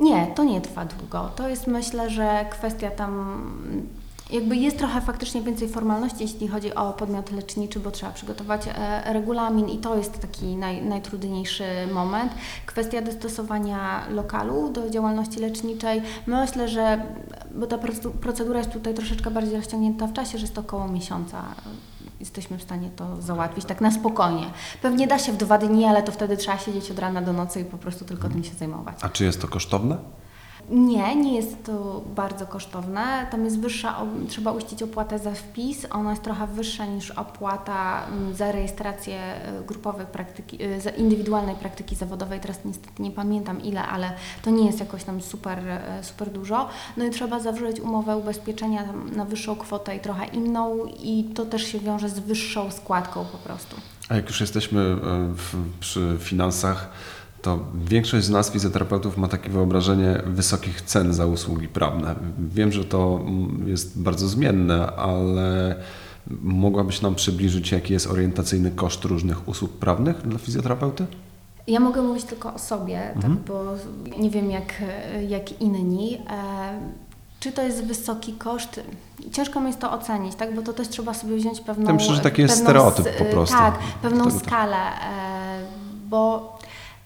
[0.00, 1.30] Nie, to nie trwa długo.
[1.36, 3.42] To jest myślę, że kwestia tam
[4.30, 9.12] jakby jest trochę faktycznie więcej formalności, jeśli chodzi o podmiot leczniczy, bo trzeba przygotować e,
[9.12, 11.64] regulamin i to jest taki naj, najtrudniejszy
[11.94, 12.32] moment.
[12.66, 16.02] Kwestia dostosowania lokalu do działalności leczniczej.
[16.26, 17.02] Myślę, że
[17.54, 20.88] bo ta procedu- procedura jest tutaj troszeczkę bardziej rozciągnięta w czasie, że jest to około
[20.88, 21.42] miesiąca.
[22.20, 24.46] Jesteśmy w stanie to załatwić tak na spokojnie.
[24.82, 27.60] Pewnie da się w dwa dni, ale to wtedy trzeba siedzieć od rana do nocy
[27.60, 28.96] i po prostu tylko tym się zajmować.
[29.00, 29.96] A czy jest to kosztowne?
[30.70, 33.26] Nie, nie jest to bardzo kosztowne.
[33.30, 33.96] Tam jest wyższa,
[34.28, 35.86] trzeba uścić opłatę za wpis.
[35.90, 39.18] Ona jest trochę wyższa niż opłata mm, za rejestrację
[39.60, 42.40] y, grupowej praktyki, y, indywidualnej praktyki zawodowej.
[42.40, 46.68] Teraz niestety nie pamiętam ile, ale to nie jest jakoś tam super, y, super dużo.
[46.96, 48.84] No i trzeba zawrzeć umowę ubezpieczenia
[49.16, 53.38] na wyższą kwotę i trochę inną i to też się wiąże z wyższą składką po
[53.38, 53.76] prostu.
[54.08, 54.96] A jak już jesteśmy e,
[55.34, 56.90] w, przy finansach,
[57.42, 62.14] to większość z nas, fizjoterapeutów, ma takie wyobrażenie wysokich cen za usługi prawne.
[62.38, 63.20] Wiem, że to
[63.66, 65.76] jest bardzo zmienne, ale
[66.42, 71.06] mogłabyś nam przybliżyć, jaki jest orientacyjny koszt różnych usług prawnych dla fizjoterapeuty?
[71.66, 73.36] Ja mogę mówić tylko o sobie, Mhm.
[73.36, 73.64] tak, bo
[74.18, 74.74] nie wiem jak,
[75.28, 76.14] jak inni.
[76.30, 76.80] E,
[77.40, 78.80] czy to jest wysoki koszt?
[79.32, 81.92] Ciężko mi jest to ocenić, tak, bo to też trzeba sobie wziąć pewną.
[81.94, 83.56] Myślę, że taki jest pewną stereotyp po prostu.
[83.56, 85.60] Tak, pewną skalę, e,
[86.08, 86.57] bo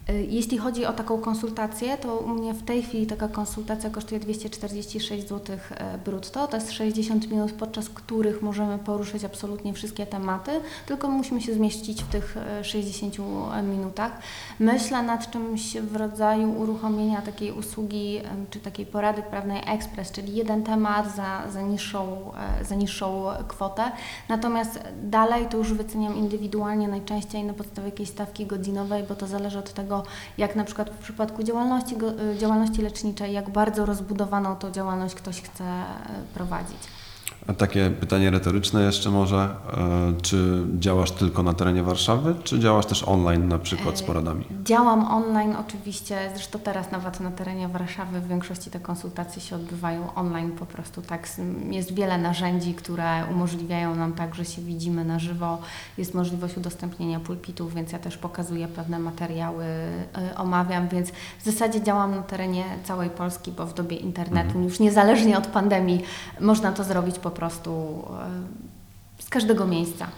[0.09, 5.29] Jeśli chodzi o taką konsultację, to u mnie w tej chwili taka konsultacja kosztuje 246
[5.29, 6.47] zł e, brutto.
[6.47, 10.51] To jest 60 minut, podczas których możemy poruszyć absolutnie wszystkie tematy,
[10.87, 13.17] tylko musimy się zmieścić w tych e, 60
[13.63, 14.13] minutach.
[14.59, 20.63] Myślę nad czymś w rodzaju uruchomienia takiej usługi czy takiej porady prawnej ekspres, czyli jeden
[20.63, 23.83] temat za, za, niższą, e, za niższą kwotę.
[24.29, 29.59] Natomiast dalej to już wyceniam indywidualnie, najczęściej na podstawie jakiejś stawki godzinowej, bo to zależy
[29.59, 29.92] od tego,
[30.39, 31.97] jak na przykład w przypadku działalności,
[32.35, 35.87] y, działalności leczniczej, jak bardzo rozbudowaną tą działalność ktoś chce e,
[36.35, 36.79] prowadzić.
[37.47, 39.49] A takie pytanie retoryczne jeszcze może.
[39.73, 44.45] E, Czy działasz tylko na terenie Warszawy, czy działasz też online na przykład z poradami?
[44.65, 50.15] Działam online oczywiście, zresztą teraz nawet na terenie Warszawy w większości te konsultacje się odbywają
[50.15, 51.29] online po prostu tak.
[51.71, 55.59] Jest wiele narzędzi, które umożliwiają nam tak, że się widzimy na żywo.
[55.99, 61.83] Jest możliwość udostępnienia pulpitów, więc ja też pokazuję pewne materiały, y, omawiam, więc w zasadzie
[61.83, 66.03] działam na terenie całej Polski, bo w dobie internetu już niezależnie od pandemii
[66.41, 68.03] można to zrobić po prostu
[69.19, 70.09] y, z każdego miejsca.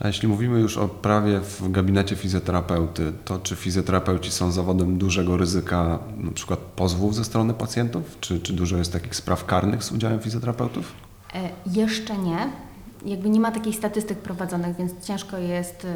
[0.00, 5.36] A jeśli mówimy już o prawie w gabinecie fizjoterapeuty, to czy fizjoterapeuci są zawodem dużego
[5.36, 8.16] ryzyka, na przykład pozwów ze strony pacjentów?
[8.20, 10.92] Czy, czy dużo jest takich spraw karnych z udziałem fizjoterapeutów?
[11.34, 12.48] E, Jeszcze nie.
[13.04, 15.94] Jakby nie ma takich statystyk prowadzonych, więc ciężko jest e,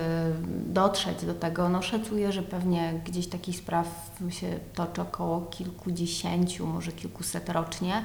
[0.67, 1.69] dotrzeć do tego.
[1.69, 3.87] No szacuję, że pewnie gdzieś takich spraw
[4.31, 8.05] się toczy około kilkudziesięciu, może kilkuset rocznie,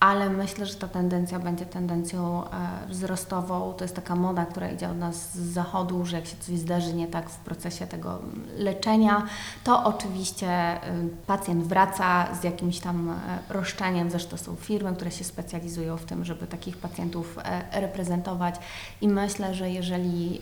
[0.00, 2.50] ale myślę, że ta tendencja będzie tendencją e,
[2.88, 3.72] wzrostową.
[3.72, 6.94] To jest taka moda, która idzie od nas z zachodu, że jak się coś zdarzy
[6.94, 8.18] nie tak w procesie tego
[8.56, 9.26] leczenia,
[9.64, 13.14] to oczywiście y, pacjent wraca z jakimś tam e,
[13.48, 14.10] roszczeniem.
[14.10, 18.54] Zresztą są firmy, które się specjalizują w tym, żeby takich pacjentów e, reprezentować
[19.00, 20.40] i myślę, że jeżeli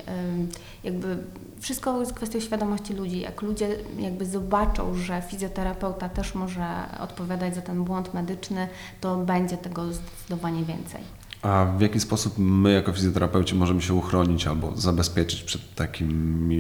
[0.84, 1.16] jakby
[1.60, 6.66] wszystko jest kwestią świadomości ludzi, jak ludzie jakby zobaczą, że fizjoterapeuta też może
[7.00, 8.68] odpowiadać za ten błąd medyczny,
[9.00, 11.00] to będzie tego zdecydowanie więcej.
[11.42, 16.50] A w jaki sposób my jako fizjoterapeuci możemy się uchronić albo zabezpieczyć przed takim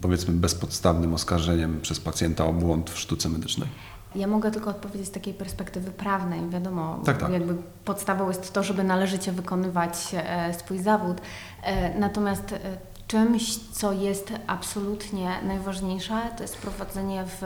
[0.00, 3.68] powiedzmy bezpodstawnym oskarżeniem przez pacjenta o błąd w sztuce medycznej?
[4.14, 6.48] Ja mogę tylko odpowiedzieć z takiej perspektywy prawnej.
[6.50, 7.32] Wiadomo, Tak, tak.
[7.32, 11.20] jakby podstawą jest to, żeby należycie wykonywać e, swój zawód.
[11.62, 12.58] E, natomiast e,
[13.06, 17.42] czymś, co jest absolutnie najważniejsze, to jest prowadzenie w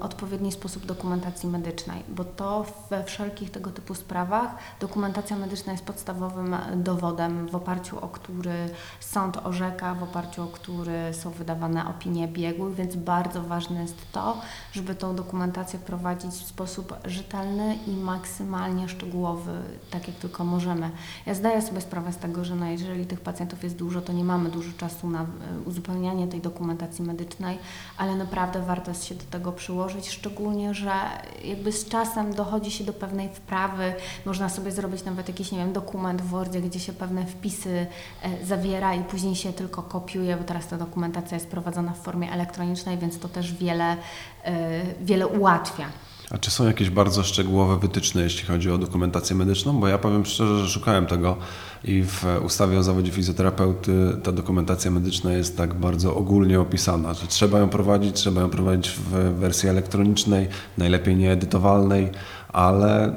[0.00, 6.56] odpowiedni sposób dokumentacji medycznej, bo to we wszelkich tego typu sprawach dokumentacja medyczna jest podstawowym
[6.76, 8.70] dowodem, w oparciu o który
[9.00, 14.40] sąd orzeka, w oparciu o który są wydawane opinie biegłych, więc bardzo ważne jest to,
[14.72, 19.52] żeby tą dokumentację prowadzić w sposób rzetelny i maksymalnie szczegółowy,
[19.90, 20.90] tak jak tylko możemy.
[21.26, 24.24] Ja zdaję sobie sprawę z tego, że no jeżeli tych pacjentów jest dużo, to nie
[24.24, 25.26] mamy dużo czasu na e,
[25.66, 27.58] uzupełnianie tej dokumentacji medycznej,
[27.98, 30.92] ale naprawdę warto jest się do tego przyłożyć, szczególnie, że
[31.44, 33.94] jakby z czasem dochodzi się do pewnej wprawy,
[34.26, 37.86] można sobie zrobić nawet jakiś, nie wiem, dokument w Wordzie, gdzie się pewne wpisy
[38.22, 42.32] e, zawiera i później się tylko kopiuje, bo teraz ta dokumentacja jest prowadzona w formie
[42.32, 43.96] elektronicznej, więc to też wiele,
[44.44, 45.86] e, wiele ułatwia.
[46.30, 49.80] A czy są jakieś bardzo szczegółowe wytyczne, jeśli chodzi o dokumentację medyczną?
[49.80, 51.36] Bo ja powiem szczerze, że szukałem tego
[51.84, 57.26] i w ustawie o zawodzie fizjoterapeuty ta dokumentacja medyczna jest tak bardzo ogólnie opisana, że
[57.26, 62.10] trzeba ją prowadzić, trzeba ją prowadzić w wersji elektronicznej, najlepiej nieedytowalnej,
[62.48, 63.12] ale e,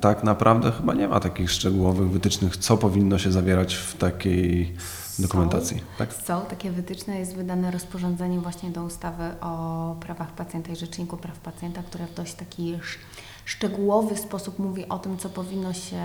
[0.00, 4.74] tak naprawdę chyba nie ma takich szczegółowych wytycznych, co powinno się zawierać w takiej
[5.18, 5.82] dokumentacji.
[5.98, 6.12] Tak?
[6.14, 11.38] Są takie wytyczne, jest wydane rozporządzenie właśnie do ustawy o prawach pacjenta i rzeczniku praw
[11.38, 12.98] pacjenta, które w dość taki sz-
[13.44, 16.02] szczegółowy sposób mówi o tym, co powinno się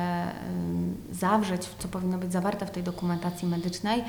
[1.12, 4.04] zawrzeć, co powinno być zawarte w tej dokumentacji medycznej.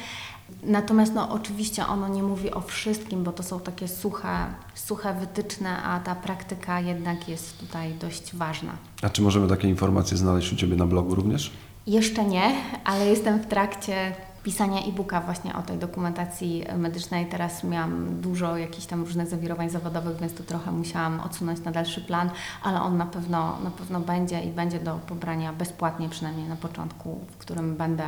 [0.62, 5.82] Natomiast no, oczywiście ono nie mówi o wszystkim, bo to są takie suche, suche wytyczne,
[5.82, 8.72] a ta praktyka jednak jest tutaj dość ważna.
[9.02, 11.52] A czy możemy takie informacje znaleźć u Ciebie na blogu również?
[11.86, 12.52] Jeszcze nie,
[12.84, 17.26] ale jestem w trakcie pisania e-booka właśnie o tej dokumentacji medycznej.
[17.26, 22.00] Teraz miałam dużo jakichś tam różnych zawirowań zawodowych, więc to trochę musiałam odsunąć na dalszy
[22.00, 22.30] plan,
[22.62, 27.20] ale on na pewno, na pewno będzie i będzie do pobrania bezpłatnie, przynajmniej na początku,
[27.30, 28.04] w którym będę,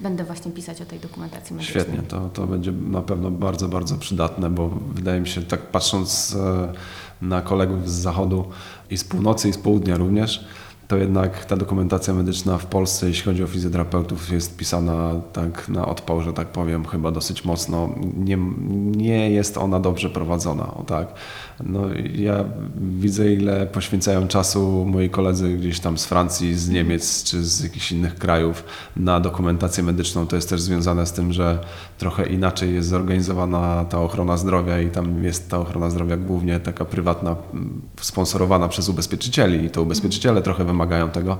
[0.00, 1.84] będę właśnie pisać o tej dokumentacji medycznej.
[1.84, 6.36] Świetnie, to, to będzie na pewno bardzo, bardzo przydatne, bo wydaje mi się, tak patrząc
[6.40, 6.72] e,
[7.22, 8.44] na kolegów z zachodu
[8.90, 10.44] i z północy i z południa również,
[10.92, 15.86] to jednak ta dokumentacja medyczna w Polsce, jeśli chodzi o fizjoterapeutów, jest pisana tak na
[15.86, 17.94] odpał, że tak powiem, chyba dosyć mocno.
[18.16, 18.38] Nie,
[18.96, 21.14] nie jest ona dobrze prowadzona, o tak.
[21.60, 21.80] No,
[22.14, 22.44] ja
[22.76, 27.92] widzę, ile poświęcają czasu moi koledzy gdzieś tam z Francji, z Niemiec czy z jakichś
[27.92, 28.64] innych krajów
[28.96, 30.26] na dokumentację medyczną.
[30.26, 31.58] To jest też związane z tym, że
[31.98, 36.84] trochę inaczej jest zorganizowana ta ochrona zdrowia i tam jest ta ochrona zdrowia głównie taka
[36.84, 41.38] prywatna, m, sponsorowana przez ubezpieczycieli i to ubezpieczyciele trochę wymagają tego.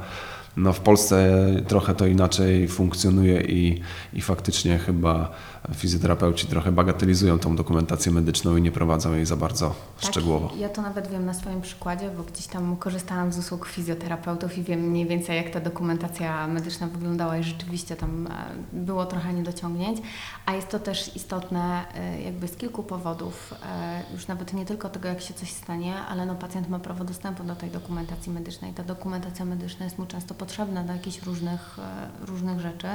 [0.57, 3.81] No w Polsce trochę to inaczej funkcjonuje i,
[4.13, 5.33] i faktycznie chyba
[5.75, 10.49] fizjoterapeuci trochę bagatelizują tą dokumentację medyczną i nie prowadzą jej za bardzo szczegółowo.
[10.49, 14.59] Tak, ja to nawet wiem na swoim przykładzie, bo gdzieś tam korzystałam z usług fizjoterapeutów
[14.59, 18.31] i wiem mniej więcej jak ta dokumentacja medyczna wyglądała i rzeczywiście tam e,
[18.73, 20.03] było trochę niedociągnięć,
[20.47, 24.89] a jest to też istotne e, jakby z kilku powodów, e, już nawet nie tylko
[24.89, 28.73] tego jak się coś stanie, ale no pacjent ma prawo dostępu do tej dokumentacji medycznej.
[28.73, 31.79] Ta dokumentacja medyczna jest mu często potrzebna do jakichś różnych,
[32.21, 32.89] różnych rzeczy,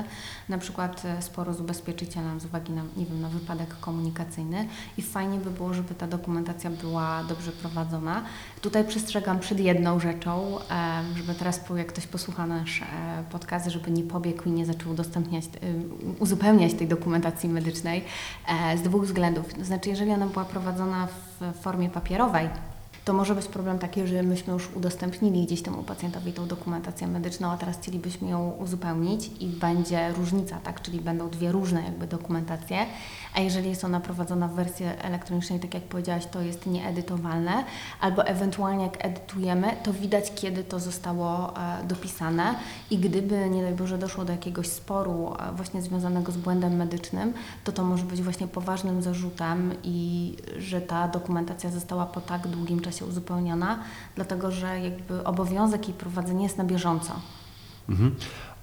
[0.49, 4.67] na przykład sporo z ubezpieczycielem z uwagi na, nie wiem, na wypadek komunikacyjny
[4.97, 8.23] i fajnie by było, żeby ta dokumentacja była dobrze prowadzona.
[8.61, 10.57] Tutaj przestrzegam przed jedną rzeczą,
[11.15, 12.85] żeby teraz, jak ktoś posłucha nasz e,
[13.31, 15.45] podcast, żeby nie pobiegł i nie zaczął udostępniać,
[16.19, 18.03] uzupełniać tej dokumentacji medycznej
[18.47, 19.53] e, z dwóch względów.
[19.53, 22.49] To znaczy, jeżeli ona była prowadzona w formie papierowej,
[23.07, 27.51] to może być problem taki, że myśmy już udostępnili gdzieś temu pacjentowi tą dokumentację medyczną,
[27.51, 30.81] a teraz chcielibyśmy ją uzupełnić i będzie różnica, tak?
[30.81, 32.85] Czyli będą dwie różne jakby dokumentacje,
[33.37, 37.63] a jeżeli jest ona prowadzona w wersji elektronicznej, tak jak powiedziałaś, to jest nieedytowalne,
[38.01, 42.55] albo ewentualnie jak edytujemy, to widać kiedy to zostało e, dopisane
[42.91, 47.33] i gdyby, nie daj Boże, doszło do jakiegoś sporu e, właśnie związanego z błędem medycznym,
[47.63, 52.79] to to może być właśnie poważnym zarzutem i że ta dokumentacja została po tak długim
[52.79, 53.79] czasie uzupełniona,
[54.15, 57.13] dlatego że jakby obowiązek jej prowadzenia jest na bieżąco.
[57.89, 58.15] Mhm.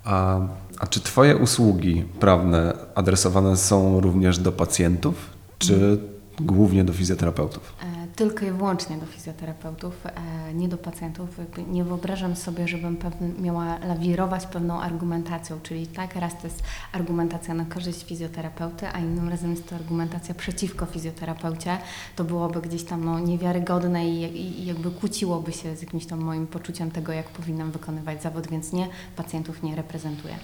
[0.05, 0.40] A,
[0.79, 5.14] a czy Twoje usługi prawne adresowane są również do pacjentów,
[5.59, 5.99] czy
[6.40, 7.75] głównie do fizjoterapeutów?
[8.16, 11.29] Tylko i wyłącznie do fizjoterapeutów, e, nie do pacjentów.
[11.68, 12.96] Nie wyobrażam sobie, żebym
[13.38, 19.29] miała lawirować pewną argumentacją, czyli tak, raz to jest argumentacja na korzyść fizjoterapeuty, a innym
[19.29, 21.79] razem jest to argumentacja przeciwko fizjoterapeucie.
[22.16, 26.46] To byłoby gdzieś tam no, niewiarygodne i, i jakby kłóciłoby się z jakimś tam moim
[26.46, 30.35] poczuciem tego, jak powinnam wykonywać zawód, więc nie, pacjentów nie reprezentuję.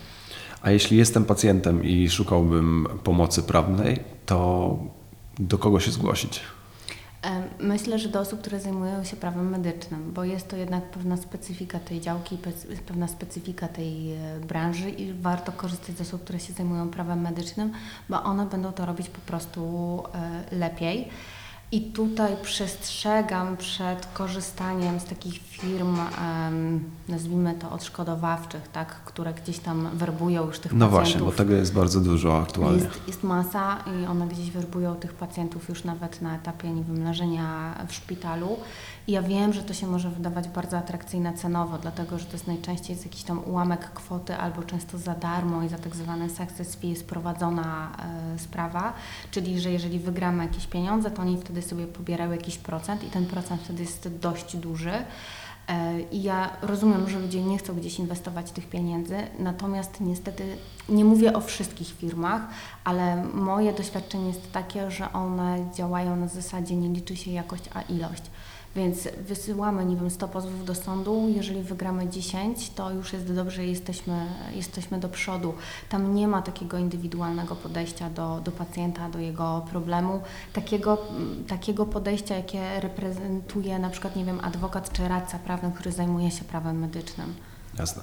[0.63, 4.79] A jeśli jestem pacjentem i szukałbym pomocy prawnej, to
[5.39, 6.41] do kogo się zgłosić?
[7.59, 11.79] Myślę, że do osób, które zajmują się prawem medycznym, bo jest to jednak pewna specyfika
[11.79, 16.53] tej działki, pe- pewna specyfika tej e, branży i warto korzystać z osób, które się
[16.53, 17.73] zajmują prawem medycznym,
[18.09, 19.63] bo one będą to robić po prostu
[20.15, 21.09] e, lepiej.
[21.73, 25.97] I tutaj przestrzegam przed korzystaniem z takich firm,
[27.09, 30.91] nazwijmy to odszkodowawczych, tak, które gdzieś tam werbują już tych No pacjentów.
[30.91, 32.83] właśnie, bo tego jest bardzo dużo aktualnie.
[32.85, 37.05] Jest, jest masa i one gdzieś werbują tych pacjentów już nawet na etapie nie wiem,
[37.05, 38.57] leżenia w szpitalu.
[39.07, 42.47] I ja wiem, że to się może wydawać bardzo atrakcyjne cenowo, dlatego że to jest
[42.47, 46.89] najczęściej jakiś tam ułamek kwoty albo często za darmo i za tak zwane success fee
[46.89, 47.93] jest prowadzona
[48.35, 48.93] e, sprawa,
[49.31, 53.27] czyli że jeżeli wygramy jakieś pieniądze, to oni wtedy sobie pobierają jakiś procent i ten
[53.27, 54.93] procent wtedy jest dość duży.
[55.69, 60.57] E, I ja rozumiem, że ludzie nie chcą gdzieś inwestować tych pieniędzy, natomiast niestety
[60.89, 62.43] nie mówię o wszystkich firmach,
[62.85, 67.83] ale moje doświadczenie jest takie, że one działają na zasadzie nie liczy się jakość, a
[67.83, 68.23] ilość.
[68.77, 73.67] Więc wysyłamy, nie wiem, 100 pozwów do sądu, jeżeli wygramy 10, to już jest dobrze,
[73.67, 75.55] jesteśmy, jesteśmy do przodu.
[75.89, 80.21] Tam nie ma takiego indywidualnego podejścia do, do pacjenta, do jego problemu,
[80.53, 80.99] takiego,
[81.49, 86.45] takiego podejścia, jakie reprezentuje na przykład, nie wiem, adwokat czy radca prawny, który zajmuje się
[86.45, 87.35] prawem medycznym.
[87.79, 88.03] Jasne.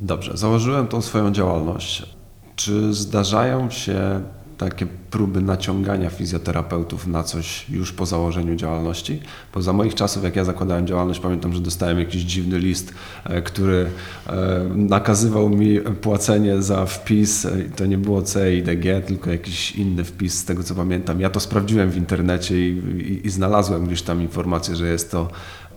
[0.00, 2.16] Dobrze, założyłem tą swoją działalność.
[2.56, 4.22] Czy zdarzają się
[4.60, 9.20] takie próby naciągania fizjoterapeutów na coś już po założeniu działalności?
[9.54, 12.94] Bo za moich czasów, jak ja zakładałem działalność, pamiętam, że dostałem jakiś dziwny list,
[13.24, 13.86] e, który
[14.26, 14.32] e,
[14.74, 17.44] nakazywał mi płacenie za wpis.
[17.44, 21.20] e, To nie było CIDG, tylko jakiś inny wpis, z tego co pamiętam.
[21.20, 25.28] Ja to sprawdziłem w internecie i, i, i znalazłem gdzieś tam informację, że jest to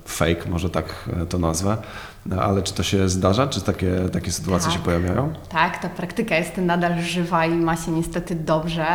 [0.05, 0.85] fake, może tak
[1.21, 1.77] e, to nazwę.
[2.25, 3.47] No, ale czy to się zdarza?
[3.47, 4.77] Czy takie, takie sytuacje Tak.
[4.79, 5.33] się pojawiają?
[5.49, 8.85] Tak, ta praktyka jest nadal żywa i ma się niestety dobrze,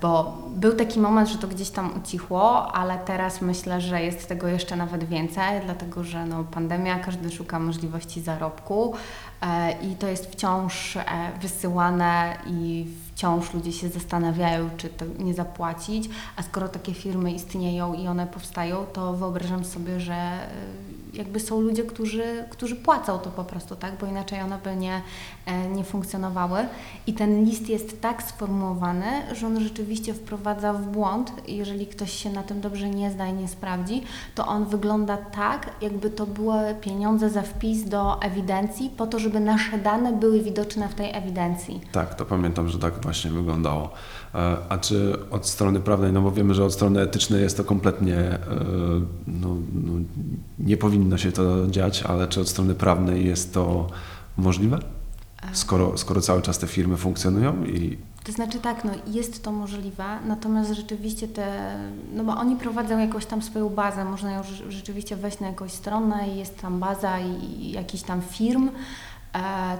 [0.00, 4.48] bo był taki moment, że to gdzieś tam ucichło, ale teraz myślę, że jest tego
[4.48, 8.94] jeszcze nawet więcej, dlatego że no, pandemia, każdy szuka możliwości zarobku
[9.40, 11.02] e, i to jest wciąż e,
[11.40, 17.94] wysyłane i wciąż ludzie się zastanawiają, czy to nie zapłacić, a skoro takie firmy istnieją
[17.94, 20.48] i one powstają, to wyobrażam sobie, że e,
[21.14, 25.02] jakby są ludzie, którzy, którzy płacą to po prostu, tak, bo inaczej one by nie,
[25.46, 26.58] e, nie funkcjonowały.
[27.06, 31.32] I ten list jest tak sformułowany, że on rzeczywiście wprowadza w błąd.
[31.48, 34.02] Jeżeli ktoś się na tym dobrze nie zna i nie sprawdzi,
[34.34, 39.40] to on wygląda tak, jakby to były pieniądze za wpis do ewidencji, po to, żeby
[39.40, 41.80] nasze dane były widoczne w tej ewidencji.
[41.92, 43.90] Tak, to pamiętam, że tak właśnie wyglądało.
[44.34, 47.64] E, A czy od strony prawnej, no bo wiemy, że od strony etycznej jest to
[47.64, 48.38] kompletnie, e,
[49.26, 49.92] no, no,
[50.58, 53.86] nie powinno się to dziać, ale czy od strony prawnej jest to
[54.36, 54.78] możliwe?
[55.52, 60.04] Skoro, skoro cały czas te firmy funkcjonują i To znaczy tak, no jest to możliwe,
[60.26, 61.76] natomiast rzeczywiście te,
[62.14, 65.72] no bo oni prowadzą jakąś tam swoją bazę, można ją rze- rzeczywiście wejść na jakąś
[65.72, 68.70] stronę i jest tam baza i jakiś tam firm, e,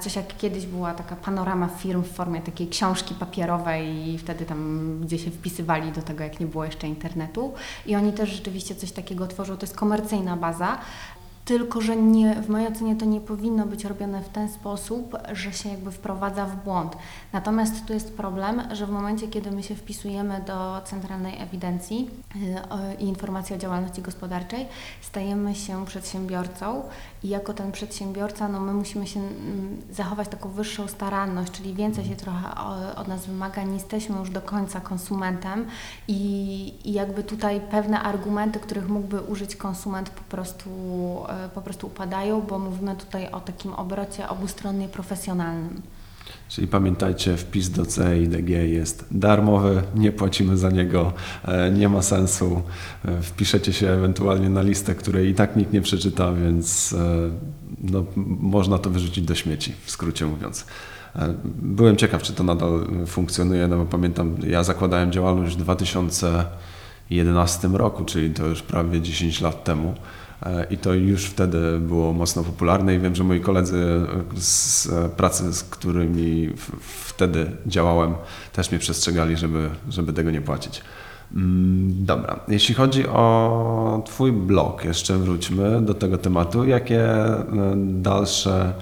[0.00, 5.00] coś jak kiedyś była taka panorama firm w formie takiej książki papierowej i wtedy tam,
[5.00, 7.54] gdzie się wpisywali do tego, jak nie było jeszcze internetu.
[7.86, 10.78] I oni też rzeczywiście coś takiego tworzą, to jest komercyjna baza,
[11.44, 15.52] tylko, że nie, w mojej ocenie to nie powinno być robione w ten sposób, że
[15.52, 16.96] się jakby wprowadza w błąd.
[17.32, 22.10] Natomiast tu jest problem, że w momencie, kiedy my się wpisujemy do centralnej ewidencji
[22.70, 24.66] o- i informacji o działalności gospodarczej,
[25.00, 26.82] stajemy się przedsiębiorcą
[27.22, 32.04] i jako ten przedsiębiorca, no my musimy się mm, zachować taką wyższą staranność, czyli więcej
[32.04, 32.48] się trochę
[32.96, 35.66] od nas wymaga, nie jesteśmy już do końca konsumentem
[36.08, 40.70] i, i jakby tutaj pewne argumenty, których mógłby użyć konsument po prostu,
[41.28, 45.82] e, po prostu upadają, bo mówimy tutaj o takim obrocie obustronnie profesjonalnym.
[46.48, 51.12] Czyli pamiętajcie, wpis do CIDG jest darmowy, nie płacimy za niego,
[51.44, 52.62] e, nie ma sensu.
[53.04, 56.96] E, Wpiszecie się ewentualnie na listę, której i tak nikt nie przeczyta, więc e,
[57.80, 58.04] no,
[58.40, 60.66] można to wyrzucić do śmieci, w skrócie mówiąc.
[61.16, 67.68] E, Byłem ciekaw, czy to nadal funkcjonuje, no bo pamiętam, ja zakładałem działalność w 2011
[67.68, 69.94] roku, czyli to już prawie 10 lat temu.
[70.70, 74.00] I to już wtedy było mocno popularne i wiem, że moi koledzy
[74.36, 76.50] z e, pracy, z którymi
[77.06, 78.14] wtedy działałem,
[78.52, 80.82] też mnie przestrzegali, żeby, żeby tego nie płacić.
[81.34, 86.64] Mm, Dobra, jeśli chodzi o Twój blog, jeszcze wróćmy do tego tematu.
[86.64, 87.44] Jakie e,
[87.76, 88.72] dalsze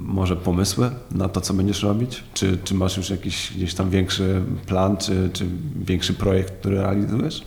[0.00, 2.24] może pomysły na to, co będziesz robić?
[2.34, 5.46] Czy, czy masz już jakiś gdzieś tam większy plan, czy, czy
[5.76, 7.42] większy projekt, który realizujesz?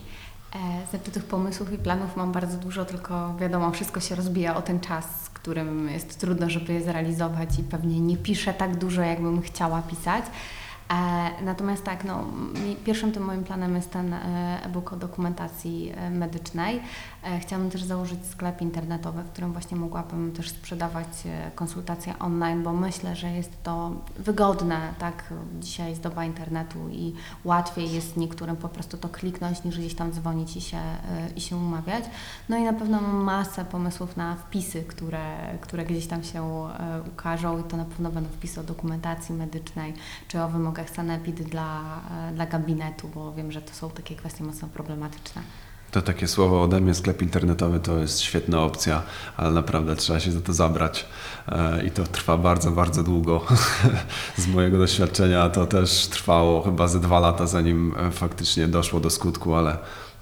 [0.89, 4.79] Znaczy tych pomysłów i planów mam bardzo dużo, tylko wiadomo, wszystko się rozbija o ten
[4.79, 9.81] czas, którym jest trudno, żeby je zrealizować i pewnie nie piszę tak dużo, jakbym chciała
[9.81, 10.23] pisać.
[10.89, 12.25] E, Natomiast tak, no,
[12.85, 16.81] pierwszym tym moim planem jest ten e, e-book o dokumentacji e, medycznej.
[17.23, 22.63] E, Chciałabym też założyć sklep internetowy, w którym właśnie mogłabym też sprzedawać e, konsultacje online,
[22.63, 25.33] bo myślę, że jest to wygodne, tak?
[25.59, 27.13] Dzisiaj jest doba internetu i
[27.43, 31.41] łatwiej jest niektórym po prostu to kliknąć, niż gdzieś tam dzwonić i się, e, i
[31.41, 32.03] się umawiać.
[32.49, 36.69] No i na pewno mam masę pomysłów na wpisy, które, które gdzieś tam się
[37.07, 39.93] ukażą i to na pewno będą wpisy o dokumentacji medycznej,
[40.27, 42.01] czy o wymogach sanepid dla,
[42.33, 45.41] dla gabinetu, bo wiem, że to są takie kwestie mocno problematyczne.
[45.91, 49.01] To takie słowo ode mnie, sklep internetowy to jest świetna opcja,
[49.37, 51.05] ale naprawdę trzeba się za to zabrać
[51.51, 53.41] E, i to trwa bardzo, bardzo długo.
[54.37, 59.09] Z mojego doświadczenia to też trwało chyba ze dwa lata, zanim e, faktycznie doszło do
[59.09, 59.77] skutku, ale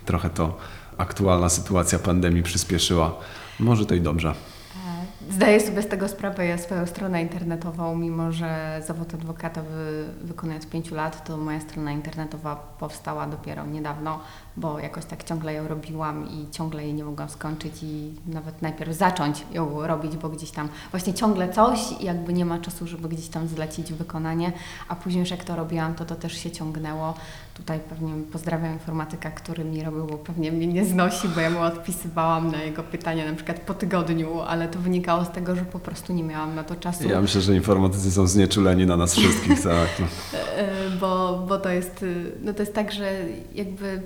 [0.05, 0.57] trochę to
[0.97, 3.15] aktualna sytuacja pandemii przyspieszyła.
[3.59, 4.29] Może to i dobrze.
[4.29, 10.05] E, Zdaję sobie z tego sprawę, ja swoją stronę internetową, mimo że zawód adwokata wy,
[10.21, 14.19] wykonuję od pięciu lat, to moja strona internetowa powstała dopiero niedawno,
[14.57, 18.97] bo jakoś tak ciągle ją robiłam i ciągle jej nie mogłam skończyć i nawet najpierw
[18.97, 23.09] zacząć ją robić, bo gdzieś tam właśnie ciągle coś i jakby nie ma czasu, żeby
[23.09, 24.51] gdzieś tam zlecić wykonanie,
[24.87, 27.13] a później już jak to robiłam, to to też się ciągnęło.
[27.53, 31.59] Tutaj pewnie pozdrawiam informatyka, który mi robił, bo pewnie mnie nie znosi, bo ja mu
[31.59, 35.79] odpisywałam na jego pytania na przykład po tygodniu, ale to wynikało z tego, że po
[35.79, 37.09] prostu nie miałam na to czasu.
[37.09, 39.57] Ja myślę, że informatycy są znieczuleni na nas wszystkich.
[39.67, 39.89] Tak.
[40.33, 43.11] E, bo, bo to jest, y, no to jest tak, że
[43.55, 44.01] jakby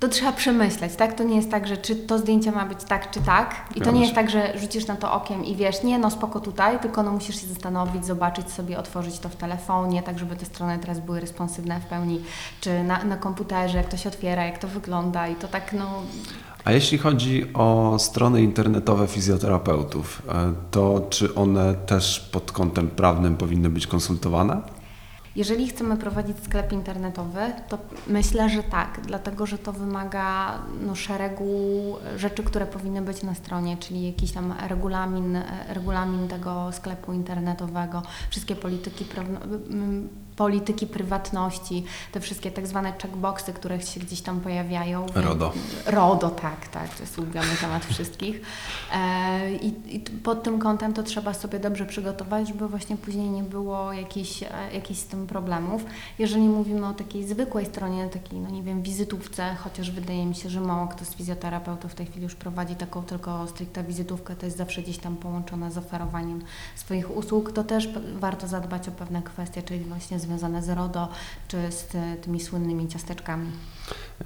[0.00, 1.14] to trzeba przemyśleć, tak?
[1.14, 3.54] To nie jest tak, że czy to zdjęcie ma być tak, czy tak.
[3.74, 6.40] I to nie jest tak, że rzucisz na to okiem i wiesz, nie, no spoko
[6.40, 10.46] tutaj, tylko no musisz się zastanowić, zobaczyć sobie, otworzyć to w telefonie, tak żeby te
[10.46, 12.20] strony teraz były responsywne w pełni,
[12.60, 16.02] czy na, na komputerze, jak to się otwiera, jak to wygląda i to tak, no
[16.64, 23.36] A jeśli chodzi o strony internetowe fizjoterapeutów, e, to czy one też pod kątem prawnym
[23.36, 24.75] powinny być konsultowane?
[25.36, 31.96] Jeżeli chcemy prowadzić sklep internetowy, to myślę, że tak, dlatego że to wymaga no, szeregu
[32.16, 38.56] rzeczy, które powinny być na stronie, czyli jakiś tam regulamin, regulamin tego sklepu internetowego, wszystkie
[38.56, 45.06] polityki, prawno, m, polityki prywatności, te wszystkie tak zwane checkboxy, które się gdzieś tam pojawiają.
[45.14, 45.52] RODO.
[45.86, 48.40] RODO, tak, tak, to jest ulubiony temat wszystkich.
[48.92, 53.42] E, I, I pod tym kątem to trzeba sobie dobrze przygotować, żeby właśnie później nie
[53.42, 55.84] było jakichś, e, jakichś z tym problemów.
[56.18, 60.50] Jeżeli mówimy o takiej zwykłej stronie, takiej, no nie wiem, wizytówce, chociaż wydaje mi się,
[60.50, 64.46] że mało kto z fizjoterapeutów w tej chwili już prowadzi taką tylko stricte wizytówkę, to
[64.46, 66.42] jest zawsze gdzieś tam połączone z oferowaniem
[66.76, 71.08] swoich usług, to też warto zadbać o pewne kwestie, czyli właśnie związane z RODO,
[71.48, 73.50] czy z ty- tymi słynnymi ciasteczkami.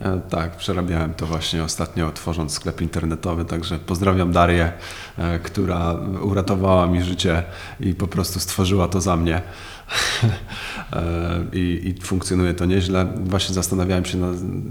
[0.00, 4.72] E, Tak, przerabiałem to właśnie ostatnio, tworząc sklep internetowy, także pozdrawiam Darię,
[5.18, 5.92] e, która
[6.22, 7.42] uratowała mi życie
[7.80, 9.42] i po prostu stworzyła to za mnie.
[10.92, 11.02] E,
[11.52, 13.06] I, I funkcjonuje to nieźle.
[13.24, 14.18] Właśnie zastanawiałem się,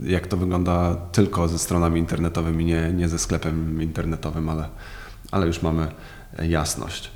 [0.03, 4.69] jak to wygląda tylko ze stronami internetowymi, nie, nie ze sklepem internetowym, ale,
[5.31, 5.87] ale już mamy
[6.49, 7.11] jasność.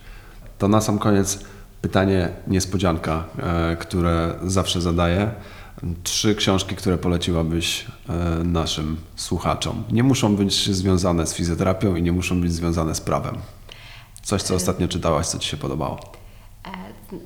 [0.57, 1.39] To na sam koniec
[1.83, 5.31] pytanie niespodzianka, e, które zawsze zadaję.
[6.03, 9.83] Trzy książki, które poleciłabyś e, naszym słuchaczom.
[9.91, 13.37] Nie muszą być związane z fizjoterapią i nie muszą być związane z prawem.
[14.21, 15.99] Coś, co ostatnio czytałaś, co Ci się podobało.
[16.65, 16.69] E,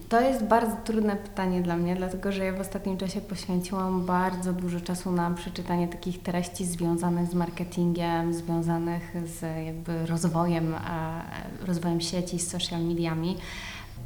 [0.10, 4.54] To jest bardzo trudne pytanie dla mnie, dlatego że ja w ostatnim czasie poświęciłam bardzo
[4.54, 10.80] dużo czasu na przeczytanie takich treści związanych z marketingiem, związanych z jakby rozwojem, e,
[11.66, 13.38] rozwojem sieci, z social mediami.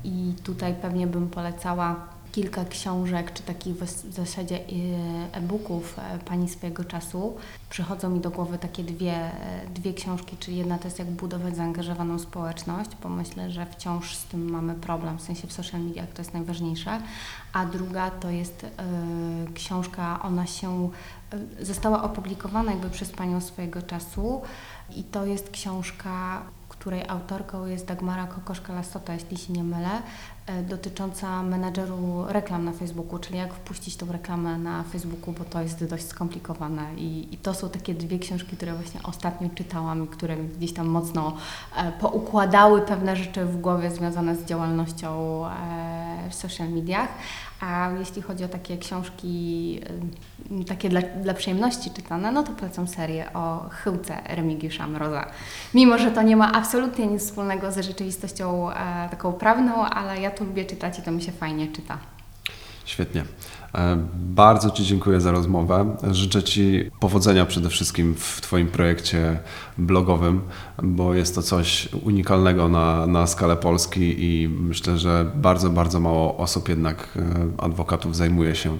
[0.03, 4.61] I tutaj pewnie bym polecała kilka książek, czy takich w zasadzie e,
[5.33, 7.35] e-booków e, pani swojego czasu.
[7.69, 11.55] Przychodzą mi do głowy takie dwie, e, dwie książki, czyli jedna to jest jak budować
[11.55, 16.09] zaangażowaną społeczność, bo myślę, że wciąż z tym mamy problem, w sensie w social mediach
[16.13, 17.01] to jest najważniejsze,
[17.53, 18.69] a druga to jest e,
[19.53, 20.89] książka, ona się
[21.61, 24.41] została opublikowana jakby przez panią swojego czasu
[24.95, 26.41] i to jest książka
[26.81, 30.01] której autorką jest Dagmara Kokoszka-Lasota, jeśli się nie mylę,
[30.69, 35.85] dotycząca menadżeru reklam na Facebooku, czyli jak wpuścić tą reklamę na Facebooku, bo to jest
[35.85, 36.95] dość skomplikowane.
[36.97, 40.87] I, i to są takie dwie książki, które właśnie ostatnio czytałam i które gdzieś tam
[40.87, 41.37] mocno
[41.77, 47.09] e, poukładały pewne rzeczy w głowie związane z działalnością e, w social mediach.
[47.61, 49.79] A jeśli chodzi o takie książki,
[50.61, 55.27] y, takie dla, dla przyjemności czytane, no to polecam serię o chyłce Remigiusza Mroza.
[55.73, 60.30] Mimo, że to nie ma absolutnie nic wspólnego z rzeczywistością e, taką prawną, ale ja
[60.31, 61.97] to lubię czytać i to mi się fajnie czyta.
[62.85, 63.23] Świetnie.
[63.75, 65.95] E, Bardzo Ci dziękuję za rozmowę.
[66.11, 69.39] Życzę Ci powodzenia przede wszystkim w Twoim projekcie
[69.77, 70.41] blogowym,
[70.83, 76.37] bo jest to coś unikalnego na, na skalę Polski i myślę, że bardzo, bardzo mało
[76.37, 78.77] osób jednak e, adwokatów zajmuje się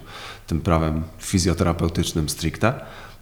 [0.48, 2.74] tym prawem fizjoterapeutycznym stricte.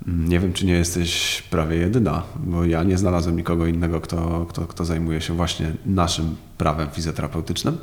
[0.07, 4.61] Nie wiem, czy nie jesteś prawie jedyna, bo ja nie znalazłem nikogo innego, kto, kto,
[4.61, 7.77] kto zajmuje się właśnie naszym prawem fizjoterapeutycznym.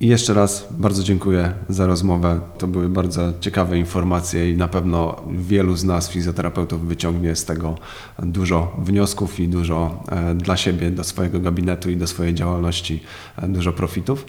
[0.00, 2.40] I jeszcze raz bardzo dziękuję za rozmowę.
[2.58, 7.78] To były bardzo ciekawe informacje i na pewno wielu z nas, fizjoterapeutów, wyciągnie z tego
[8.18, 13.02] dużo wniosków i dużo e, dla siebie, do swojego gabinetu i do swojej działalności
[13.36, 14.26] e, dużo profitów.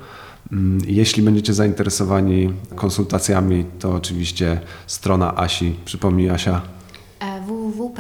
[0.52, 5.76] Mm, Jeśli będziecie zainteresowani konsultacjami, to oczywiście strona Asi.
[5.86, 6.62] Przypomnij Asia.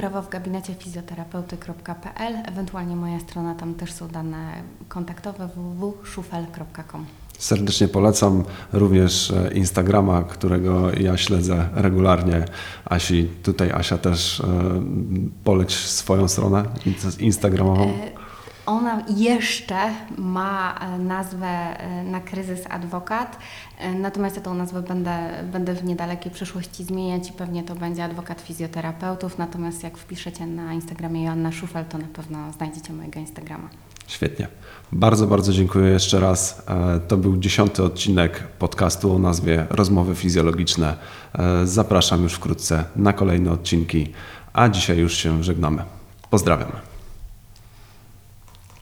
[0.04, 4.52] E, www.prawowgabineciefizjoterapeuty.pl Ewentualnie moja strona, tam też są dane
[4.88, 7.06] kontaktowe www.szufel.com.
[7.38, 8.43] Serdecznie polecam
[8.74, 12.45] również e, Instagrama, którego ja śledzę regularnie.
[12.86, 14.43] Asi, tutaj Asia też e,
[15.43, 17.93] poleć swoją stronę in- instagramową.
[18.70, 19.78] Ona jeszcze
[20.17, 23.38] ma e, nazwę e, na kryzys adwokat,
[23.78, 28.03] e, natomiast ja tą nazwę będę, będę w niedalekiej przyszłości zmieniać i pewnie to będzie
[28.03, 33.70] adwokat fizjoterapeutów, natomiast jak wpiszecie na Instagramie Joanna Szufel, to na pewno znajdziecie mojego Instagrama.
[34.07, 34.47] Świetnie.
[34.91, 36.63] Bardzo, bardzo dziękuję jeszcze raz.
[37.07, 40.97] To był dziesiąty odcinek podcastu o nazwie Rozmowy Fizjologiczne.
[41.63, 44.13] Zapraszam już wkrótce na kolejne odcinki,
[44.53, 45.84] a dzisiaj już się żegnamy.
[46.30, 46.88] Pozdrawiam.